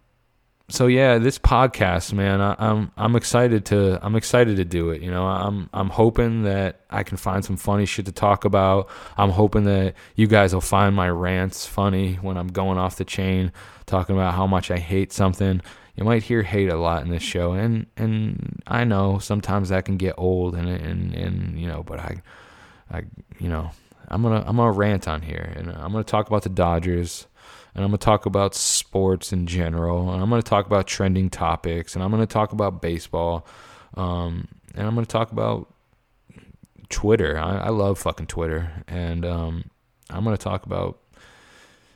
so 0.71 0.88
yeah, 0.88 1.17
this 1.17 1.38
podcast, 1.38 2.13
man, 2.13 2.39
I, 2.39 2.56
I'm 2.58 2.91
I'm 2.95 3.15
excited 3.15 3.65
to 3.67 3.99
I'm 4.01 4.15
excited 4.15 4.58
to 4.58 4.65
do 4.65 4.89
it. 4.91 5.01
You 5.01 5.12
know, 5.12 5.25
I'm 5.25 5.69
I'm 5.73 5.89
hoping 5.89 6.43
that 6.43 6.82
I 6.89 7.04
can 7.04 7.17
find 7.17 7.43
some 7.43 7.58
funny 7.58 7.86
shit 7.86 8.06
to 8.06 8.12
talk 8.12 8.45
about. 8.45 8.89
I'm 9.17 9.32
hoping 9.32 9.65
that 9.65 9.95
you 10.15 10.27
guys 10.27 10.54
will 10.54 10.62
find 10.62 10.95
my 10.95 11.10
rants 11.10 11.65
funny 11.65 12.15
when 12.15 12.38
I'm 12.38 12.47
going 12.47 12.77
off 12.77 12.95
the 12.95 13.06
chain, 13.06 13.51
talking 13.86 14.15
about 14.15 14.34
how 14.34 14.47
much 14.47 14.71
I 14.71 14.77
hate 14.77 15.12
something. 15.12 15.62
You 15.95 16.04
might 16.04 16.23
hear 16.23 16.41
hate 16.41 16.69
a 16.69 16.77
lot 16.77 17.04
in 17.04 17.10
this 17.10 17.23
show, 17.23 17.54
and 17.54 17.86
and 17.97 18.62
I 18.65 18.84
know 18.84 19.19
sometimes 19.19 19.69
that 19.69 19.86
can 19.86 19.97
get 19.97 20.15
old, 20.17 20.56
and 20.56 20.67
and 20.67 21.13
and 21.13 21.60
you 21.60 21.67
know, 21.67 21.84
but 21.84 21.99
I, 21.99 22.21
I 22.89 23.04
you 23.39 23.49
know, 23.49 23.71
I'm 24.08 24.21
gonna 24.21 24.43
I'm 24.47 24.56
gonna 24.56 24.71
rant 24.71 25.08
on 25.08 25.21
here, 25.21 25.54
and 25.56 25.69
I'm 25.69 25.91
gonna 25.91 26.04
talk 26.04 26.27
about 26.27 26.43
the 26.43 26.49
Dodgers 26.49 27.27
and 27.73 27.84
I'm 27.84 27.91
going 27.91 27.99
to 27.99 28.06
talk 28.06 28.25
about 28.25 28.54
sports 28.54 29.32
in 29.32 29.47
general, 29.47 30.12
and 30.12 30.21
I'm 30.21 30.30
going 30.30 30.41
to 30.41 30.49
talk 30.49 30.65
about 30.65 30.88
trending 30.88 31.30
topics, 31.30 31.95
and 31.95 32.04
I'm 32.04 32.12
going 32.12 32.21
to 32.21 32.32
talk 32.32 32.51
about 32.51 32.82
baseball, 32.82 33.47
um, 33.95 34.47
and 34.75 34.86
I'm 34.86 34.93
going 34.93 35.06
to 35.06 35.12
talk 35.12 35.32
about 35.32 35.73
Twitter. 36.89 37.38
I, 37.38 37.58
I 37.58 37.69
love 37.69 37.97
fucking 37.97 38.27
Twitter, 38.27 38.84
and 38.88 39.25
um, 39.25 39.63
I'm 40.10 40.23
going 40.23 40.36
to 40.36 40.43
talk 40.43 40.65
about 40.65 40.99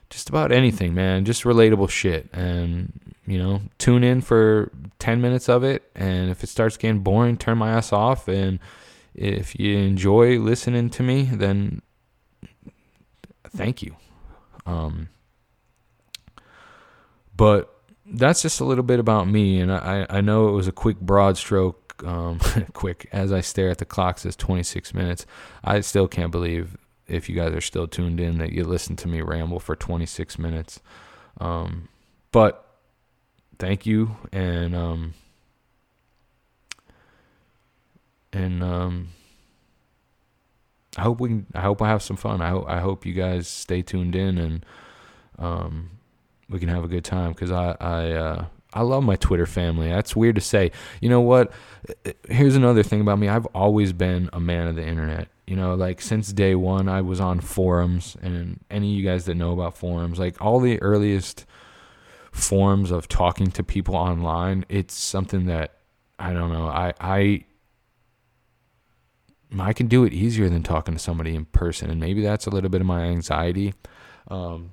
just 0.09 0.29
about 0.29 0.53
anything, 0.53 0.93
man. 0.93 1.25
Just 1.25 1.43
relatable 1.43 1.89
shit, 1.89 2.29
and 2.31 3.04
you 3.27 3.37
know, 3.37 3.61
tune 3.77 4.03
in 4.03 4.21
for 4.21 4.71
10 4.99 5.21
minutes 5.21 5.49
of 5.49 5.63
it, 5.63 5.89
and 5.95 6.29
if 6.29 6.43
it 6.43 6.47
starts 6.47 6.77
getting 6.77 6.99
boring, 6.99 7.37
turn 7.37 7.57
my 7.57 7.71
ass 7.71 7.91
off, 7.91 8.27
and 8.27 8.59
if 9.13 9.59
you 9.59 9.77
enjoy 9.77 10.39
listening 10.39 10.89
to 10.91 11.03
me, 11.03 11.23
then 11.23 11.81
thank 13.49 13.81
you. 13.81 13.95
Um, 14.65 15.09
but 17.35 17.73
that's 18.05 18.41
just 18.41 18.59
a 18.59 18.65
little 18.65 18.83
bit 18.83 18.99
about 18.99 19.27
me, 19.27 19.59
and 19.59 19.71
I, 19.71 20.05
I 20.09 20.21
know 20.21 20.49
it 20.49 20.51
was 20.51 20.67
a 20.67 20.71
quick, 20.71 20.99
broad 20.99 21.37
stroke, 21.37 22.03
um, 22.05 22.39
quick, 22.73 23.07
as 23.11 23.31
I 23.31 23.41
stare 23.41 23.69
at 23.69 23.79
the 23.79 23.85
clock, 23.85 24.19
says 24.19 24.35
26 24.35 24.93
minutes. 24.93 25.25
I 25.63 25.81
still 25.81 26.07
can't 26.07 26.31
believe, 26.31 26.77
if 27.07 27.27
you 27.27 27.35
guys 27.35 27.53
are 27.53 27.61
still 27.61 27.87
tuned 27.87 28.19
in, 28.19 28.37
that 28.37 28.51
you 28.51 28.63
listened 28.63 28.99
to 28.99 29.07
me 29.07 29.21
ramble 29.21 29.59
for 29.59 29.75
26 29.75 30.37
minutes. 30.37 30.79
Um, 31.39 31.87
but 32.31 32.64
thank 33.59 33.85
you, 33.85 34.15
and, 34.31 34.75
um, 34.75 35.13
and, 38.33 38.63
um, 38.63 39.09
I 40.97 41.01
hope 41.01 41.19
we 41.19 41.29
can, 41.29 41.45
I 41.53 41.61
hope 41.61 41.81
I 41.81 41.89
have 41.89 42.01
some 42.01 42.15
fun. 42.15 42.41
I 42.41 42.49
hope, 42.49 42.69
I 42.69 42.79
hope 42.79 43.05
you 43.05 43.13
guys 43.13 43.47
stay 43.47 43.81
tuned 43.81 44.15
in 44.15 44.37
and, 44.37 44.65
um, 45.37 45.89
we 46.49 46.59
can 46.59 46.69
have 46.69 46.83
a 46.83 46.87
good 46.87 47.03
time 47.03 47.31
because 47.31 47.51
I 47.51 47.75
I 47.79 48.11
uh, 48.11 48.45
I 48.73 48.81
love 48.81 49.03
my 49.03 49.15
Twitter 49.15 49.45
family. 49.45 49.89
That's 49.89 50.15
weird 50.15 50.35
to 50.35 50.41
say. 50.41 50.71
You 51.01 51.09
know 51.09 51.21
what? 51.21 51.51
Here's 52.29 52.55
another 52.55 52.83
thing 52.83 53.01
about 53.01 53.19
me. 53.19 53.29
I've 53.29 53.45
always 53.47 53.93
been 53.93 54.29
a 54.33 54.39
man 54.39 54.67
of 54.67 54.75
the 54.75 54.85
internet. 54.85 55.29
You 55.47 55.55
know, 55.55 55.75
like 55.75 56.01
since 56.01 56.33
day 56.33 56.55
one, 56.55 56.89
I 56.89 57.01
was 57.01 57.19
on 57.19 57.39
forums, 57.39 58.17
and 58.21 58.59
any 58.69 58.93
of 58.93 58.99
you 58.99 59.05
guys 59.05 59.25
that 59.25 59.35
know 59.35 59.53
about 59.53 59.77
forums, 59.77 60.19
like 60.19 60.41
all 60.41 60.59
the 60.59 60.81
earliest 60.81 61.45
forms 62.35 62.91
of 62.91 63.07
talking 63.07 63.49
to 63.49 63.63
people 63.63 63.95
online, 63.95 64.65
it's 64.67 64.93
something 64.93 65.45
that 65.45 65.77
I 66.19 66.33
don't 66.33 66.51
know. 66.51 66.67
I 66.67 66.93
I 66.99 67.45
I 69.57 69.73
can 69.73 69.87
do 69.87 70.03
it 70.03 70.13
easier 70.13 70.49
than 70.49 70.61
talking 70.61 70.93
to 70.93 70.99
somebody 70.99 71.33
in 71.33 71.45
person, 71.45 71.89
and 71.89 71.99
maybe 71.99 72.21
that's 72.21 72.45
a 72.45 72.49
little 72.49 72.69
bit 72.69 72.81
of 72.81 72.87
my 72.87 73.03
anxiety. 73.03 73.73
Um, 74.27 74.71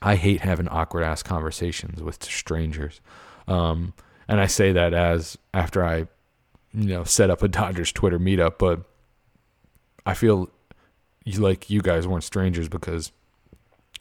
I 0.00 0.14
hate 0.14 0.40
having 0.40 0.68
awkward 0.68 1.02
ass 1.02 1.22
conversations 1.22 2.00
with 2.00 2.22
strangers. 2.22 3.00
Um, 3.48 3.92
and 4.28 4.40
I 4.40 4.46
say 4.46 4.72
that 4.72 4.94
as 4.94 5.36
after 5.52 5.84
I, 5.84 6.06
you 6.72 6.88
know, 6.94 7.02
set 7.02 7.30
up 7.30 7.42
a 7.42 7.48
Dodgers 7.48 7.90
Twitter 7.90 8.20
meetup, 8.20 8.58
but 8.58 8.82
I 10.06 10.14
feel 10.14 10.50
like 11.36 11.68
you 11.68 11.82
guys 11.82 12.06
weren't 12.06 12.24
strangers 12.24 12.68
because 12.68 13.10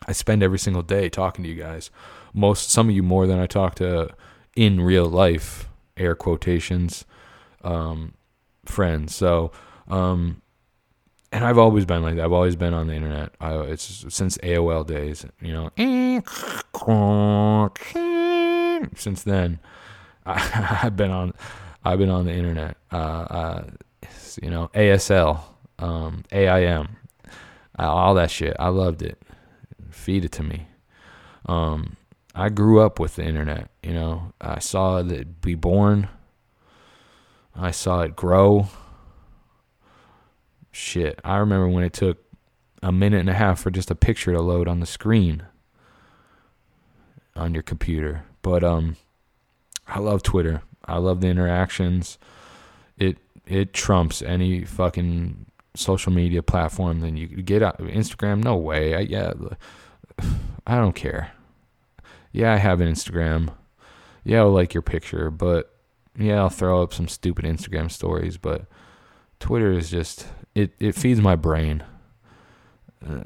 I 0.06 0.12
spend 0.12 0.44
every 0.44 0.60
single 0.60 0.84
day 0.84 1.10
talking 1.10 1.44
to 1.44 1.50
you 1.50 1.56
guys. 1.56 1.90
Most, 2.34 2.70
some 2.70 2.90
of 2.90 2.96
you 2.96 3.04
more 3.04 3.28
than 3.28 3.40
I 3.40 3.48
talk 3.48 3.76
to 3.76 4.10
in 4.56 4.82
real 4.82 5.06
life, 5.06 5.70
air 5.96 6.16
quotations, 6.16 7.06
um, 7.64 8.14
friends. 8.66 9.16
So, 9.16 9.52
um, 9.88 10.42
and 11.32 11.44
I've 11.44 11.58
always 11.58 11.86
been 11.86 12.04
like 12.04 12.16
that. 12.16 12.26
I've 12.26 12.34
always 12.34 12.56
been 12.56 12.74
on 12.74 12.88
the 12.88 12.94
internet. 12.94 13.34
I, 13.42 13.58
it's 13.60 14.06
since 14.10 14.38
AOL 14.40 14.86
days, 14.86 15.26
you 15.42 15.54
know. 15.54 15.70
Since 18.96 19.24
then, 19.24 19.60
I, 20.26 20.40
have 20.40 20.96
been 20.96 21.12
on. 21.12 21.34
I've 21.84 22.00
been 22.00 22.10
on 22.10 22.26
the 22.26 22.34
internet. 22.34 22.78
Uh, 22.92 22.96
uh, 22.96 23.64
you 24.42 24.50
know, 24.50 24.70
ASL, 24.74 25.42
um, 25.80 26.24
AIM, 26.32 26.96
uh, 27.80 27.92
all 27.92 28.14
that 28.16 28.32
shit. 28.32 28.56
I 28.60 28.70
loved 28.70 29.02
it. 29.02 29.22
Feed 29.98 30.26
it 30.26 30.32
to 30.34 30.44
me. 30.44 30.68
Um, 31.46 31.98
I 32.34 32.50
grew 32.50 32.80
up 32.80 33.00
with 33.00 33.16
the 33.16 33.24
internet. 33.24 33.70
You 33.84 33.94
know, 33.94 34.34
I 34.40 34.60
saw 34.60 34.98
it 35.00 35.42
be 35.42 35.56
born. 35.56 36.10
I 37.56 37.72
saw 37.72 38.02
it 38.02 38.16
grow 38.16 38.68
shit. 40.78 41.20
I 41.24 41.38
remember 41.38 41.68
when 41.68 41.84
it 41.84 41.94
took 41.94 42.20
a 42.84 42.92
minute 42.92 43.20
and 43.20 43.30
a 43.30 43.34
half 43.34 43.60
for 43.60 43.72
just 43.72 43.90
a 43.90 43.96
picture 43.96 44.32
to 44.32 44.42
load 44.42 44.68
on 44.68 44.80
the 44.80 44.86
screen 44.86 45.44
on 47.36 47.54
your 47.54 47.64
computer. 47.64 48.24
But 48.42 48.64
um 48.64 48.96
I 49.88 50.00
love 50.00 50.22
Twitter. 50.22 50.62
I 50.86 50.98
love 50.98 51.22
the 51.22 51.28
interactions. 51.28 52.18
It 52.98 53.18
it 53.46 53.74
trumps 53.74 54.22
any 54.22 54.64
fucking 54.66 55.48
social 55.76 56.12
media 56.12 56.42
platform 56.44 57.02
Then 57.02 57.18
you 57.18 57.28
get 57.28 57.64
out 57.64 57.80
Instagram. 57.80 58.44
No 58.44 58.56
way. 58.56 58.96
I, 58.96 59.00
yeah, 59.00 59.34
I 60.67 60.75
don't 60.75 60.95
care. 60.95 61.32
Yeah, 62.32 62.53
I 62.53 62.58
have 62.58 62.82
an 62.82 62.91
Instagram. 62.91 63.53
Yeah, 64.23 64.39
I'll 64.39 64.51
like 64.51 64.73
your 64.73 64.82
picture, 64.84 65.32
but 65.32 65.73
yeah, 66.17 66.39
I'll 66.39 66.49
throw 66.49 66.84
up 66.84 66.93
some 66.93 67.08
stupid 67.08 67.45
Instagram 67.45 67.89
stories. 67.89 68.38
But 68.38 68.65
Twitter 69.39 69.71
is 69.71 69.89
just 69.89 70.27
it 70.56 70.73
it 70.80 70.95
feeds 70.95 71.21
my 71.21 71.36
brain. 71.36 71.84
Uh, 73.08 73.23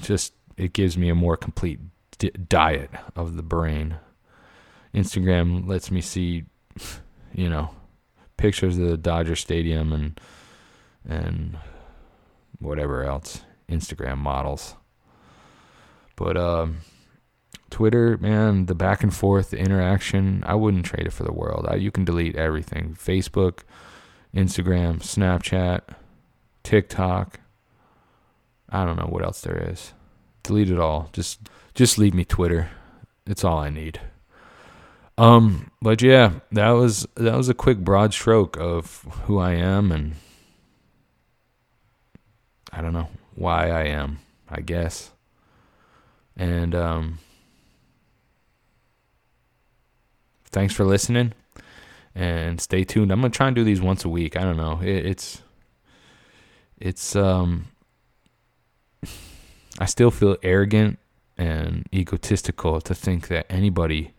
just 0.00 0.32
it 0.56 0.72
gives 0.72 0.96
me 0.96 1.08
a 1.08 1.14
more 1.14 1.36
complete 1.36 1.80
di- 2.18 2.30
diet 2.30 2.90
of 3.16 3.36
the 3.36 3.42
brain. 3.42 3.96
Instagram 4.94 5.66
lets 5.68 5.90
me 5.90 6.00
see, 6.00 6.44
you 7.34 7.48
know, 7.48 7.70
pictures 8.36 8.78
of 8.78 8.88
the 8.88 8.96
Dodger 8.96 9.36
Stadium 9.36 9.92
and 9.92 10.20
and 11.06 11.58
whatever 12.58 13.04
else. 13.04 13.42
Instagram 13.68 14.18
models. 14.18 14.76
But 16.16 16.36
um, 16.36 16.78
Twitter, 17.70 18.16
man, 18.18 18.66
the 18.66 18.74
back 18.74 19.02
and 19.02 19.14
forth, 19.14 19.50
the 19.50 19.58
interaction, 19.58 20.44
I 20.46 20.54
wouldn't 20.54 20.86
trade 20.86 21.06
it 21.06 21.12
for 21.12 21.24
the 21.24 21.32
world. 21.32 21.66
I, 21.68 21.74
you 21.76 21.90
can 21.90 22.04
delete 22.04 22.36
everything. 22.36 22.96
Facebook, 22.98 23.60
Instagram, 24.34 24.98
Snapchat, 24.98 25.80
TikTok. 26.62 27.40
I 28.68 28.84
don't 28.84 28.96
know 28.96 29.08
what 29.08 29.24
else 29.24 29.40
there 29.40 29.70
is. 29.70 29.92
Delete 30.42 30.70
it 30.70 30.78
all. 30.78 31.10
Just 31.12 31.40
just 31.74 31.98
leave 31.98 32.14
me 32.14 32.24
Twitter. 32.24 32.70
It's 33.26 33.44
all 33.44 33.58
I 33.58 33.70
need. 33.70 34.00
Um, 35.16 35.70
but 35.80 36.02
yeah, 36.02 36.40
that 36.52 36.70
was 36.70 37.06
that 37.14 37.36
was 37.36 37.48
a 37.48 37.54
quick 37.54 37.78
broad 37.78 38.12
stroke 38.12 38.56
of 38.58 39.02
who 39.24 39.38
I 39.38 39.52
am 39.52 39.92
and 39.92 40.16
I 42.72 42.82
don't 42.82 42.92
know 42.92 43.08
why 43.36 43.70
I 43.70 43.84
am, 43.84 44.18
I 44.48 44.60
guess. 44.60 45.12
And 46.36 46.74
um 46.74 47.18
thanks 50.46 50.74
for 50.74 50.84
listening 50.84 51.32
and 52.14 52.60
stay 52.60 52.84
tuned. 52.84 53.10
I'm 53.10 53.20
gonna 53.20 53.30
try 53.30 53.48
and 53.48 53.56
do 53.56 53.64
these 53.64 53.80
once 53.80 54.04
a 54.04 54.08
week. 54.08 54.36
I 54.36 54.42
don't 54.42 54.56
know. 54.56 54.80
It, 54.80 55.06
it's 55.06 55.42
it's 56.78 57.16
um 57.16 57.66
I 59.78 59.86
still 59.86 60.10
feel 60.10 60.36
arrogant 60.42 60.98
and 61.36 61.86
egotistical 61.92 62.80
to 62.80 62.94
think 62.94 63.28
that 63.28 63.46
anybody 63.50 64.12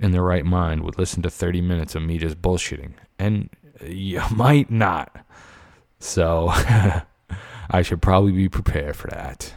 in 0.00 0.10
their 0.10 0.22
right 0.22 0.44
mind 0.44 0.82
would 0.82 0.98
listen 0.98 1.22
to 1.22 1.30
30 1.30 1.60
minutes 1.60 1.94
of 1.94 2.02
me 2.02 2.18
just 2.18 2.42
bullshitting. 2.42 2.94
And 3.18 3.50
you 3.86 4.20
might 4.34 4.70
not. 4.70 5.24
So 6.00 6.48
I 7.70 7.82
should 7.82 8.02
probably 8.02 8.32
be 8.32 8.48
prepared 8.48 8.96
for 8.96 9.08
that. 9.08 9.54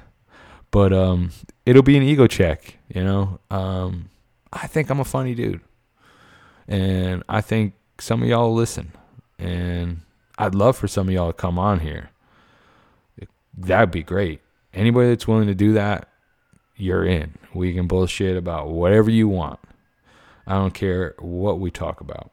But 0.72 0.94
um 0.94 1.32
it'll 1.66 1.84
be 1.84 1.98
an 1.98 2.04
ego 2.04 2.28
check, 2.28 2.78
you 2.94 3.04
know. 3.04 3.40
Um 3.50 4.10
I 4.52 4.68
think 4.68 4.90
I'm 4.90 5.00
a 5.00 5.06
funny 5.06 5.36
dude. 5.36 5.62
And 6.68 7.24
I 7.30 7.42
think 7.42 7.74
some 8.00 8.22
of 8.22 8.30
y'all 8.30 8.54
listen. 8.54 8.92
And 9.40 10.02
I'd 10.38 10.56
love 10.56 10.78
for 10.78 10.88
some 10.88 11.08
of 11.08 11.14
y'all 11.14 11.32
to 11.32 11.34
come 11.34 11.58
on 11.58 11.80
here. 11.80 12.10
That'd 13.58 13.92
be 13.92 14.04
great. 14.04 14.42
Anybody 14.74 15.10
that's 15.10 15.28
willing 15.28 15.48
to 15.48 15.56
do 15.56 15.74
that, 15.74 16.08
you're 16.76 17.06
in. 17.06 17.38
We 17.54 17.74
can 17.74 17.88
bullshit 17.88 18.38
about 18.38 18.68
whatever 18.68 19.10
you 19.10 19.28
want. 19.28 19.60
I 20.46 20.54
don't 20.54 20.74
care 20.74 21.16
what 21.20 21.60
we 21.60 21.72
talk 21.72 22.00
about. 22.00 22.32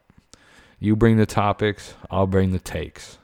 You 0.78 0.96
bring 0.96 1.16
the 1.16 1.26
topics, 1.26 1.94
I'll 2.10 2.26
bring 2.26 2.52
the 2.52 2.58
takes. 2.58 3.18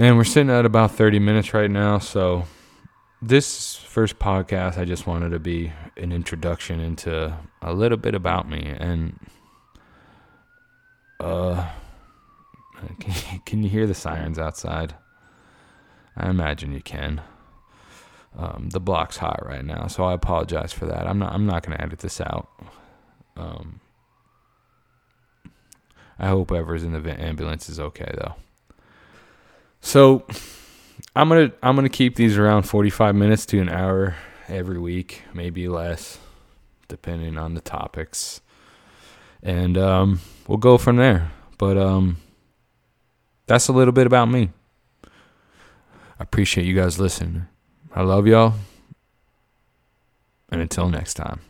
And 0.00 0.16
we're 0.16 0.22
sitting 0.22 0.48
at 0.48 0.64
about 0.64 0.92
30 0.92 1.18
minutes 1.18 1.52
right 1.52 1.68
now, 1.70 1.98
so 1.98 2.44
this 3.20 3.74
first 3.74 4.20
podcast 4.20 4.78
I 4.78 4.84
just 4.84 5.08
wanted 5.08 5.30
to 5.30 5.40
be 5.40 5.72
an 5.96 6.12
introduction 6.12 6.78
into 6.78 7.36
a 7.60 7.72
little 7.72 7.98
bit 7.98 8.14
about 8.14 8.48
me 8.48 8.76
and 8.78 9.18
uh 11.18 11.68
can 13.44 13.64
you, 13.64 13.68
hear 13.68 13.88
the 13.88 13.94
sirens 13.94 14.38
outside? 14.38 14.94
I 16.16 16.30
imagine 16.30 16.72
you 16.72 16.80
can. 16.80 17.20
Um, 18.36 18.68
the 18.70 18.78
block's 18.78 19.16
hot 19.16 19.44
right 19.44 19.64
now, 19.64 19.88
so 19.88 20.04
I 20.04 20.12
apologize 20.12 20.72
for 20.72 20.86
that. 20.86 21.08
I'm 21.08 21.18
not. 21.18 21.32
I'm 21.32 21.44
not 21.44 21.66
going 21.66 21.76
to 21.76 21.82
edit 21.82 21.98
this 21.98 22.20
out. 22.20 22.48
Um, 23.36 23.80
I 26.20 26.28
hope 26.28 26.50
whoever's 26.50 26.84
in 26.84 26.92
the 26.92 27.20
ambulance 27.20 27.68
is 27.68 27.80
okay 27.80 28.12
though. 28.16 28.36
So 29.80 30.24
I'm 31.14 31.28
gonna 31.28 31.52
I'm 31.62 31.74
gonna 31.74 31.88
keep 31.88 32.16
these 32.16 32.36
around 32.36 32.62
45 32.62 33.14
minutes 33.14 33.46
to 33.46 33.60
an 33.60 33.68
hour 33.68 34.16
every 34.48 34.78
week, 34.78 35.22
maybe 35.34 35.68
less, 35.68 36.18
depending 36.88 37.38
on 37.38 37.54
the 37.54 37.60
topics, 37.60 38.40
and 39.42 39.76
um, 39.78 40.20
we'll 40.46 40.58
go 40.58 40.78
from 40.78 40.96
there. 40.96 41.30
But 41.58 41.76
um, 41.76 42.18
that's 43.46 43.68
a 43.68 43.72
little 43.72 43.92
bit 43.92 44.06
about 44.06 44.26
me. 44.26 44.50
I 45.04 46.24
appreciate 46.24 46.66
you 46.66 46.74
guys 46.74 46.98
listening. 46.98 47.46
I 47.94 48.02
love 48.02 48.26
y'all. 48.26 48.54
And 50.50 50.60
until 50.60 50.88
next 50.88 51.14
time. 51.14 51.40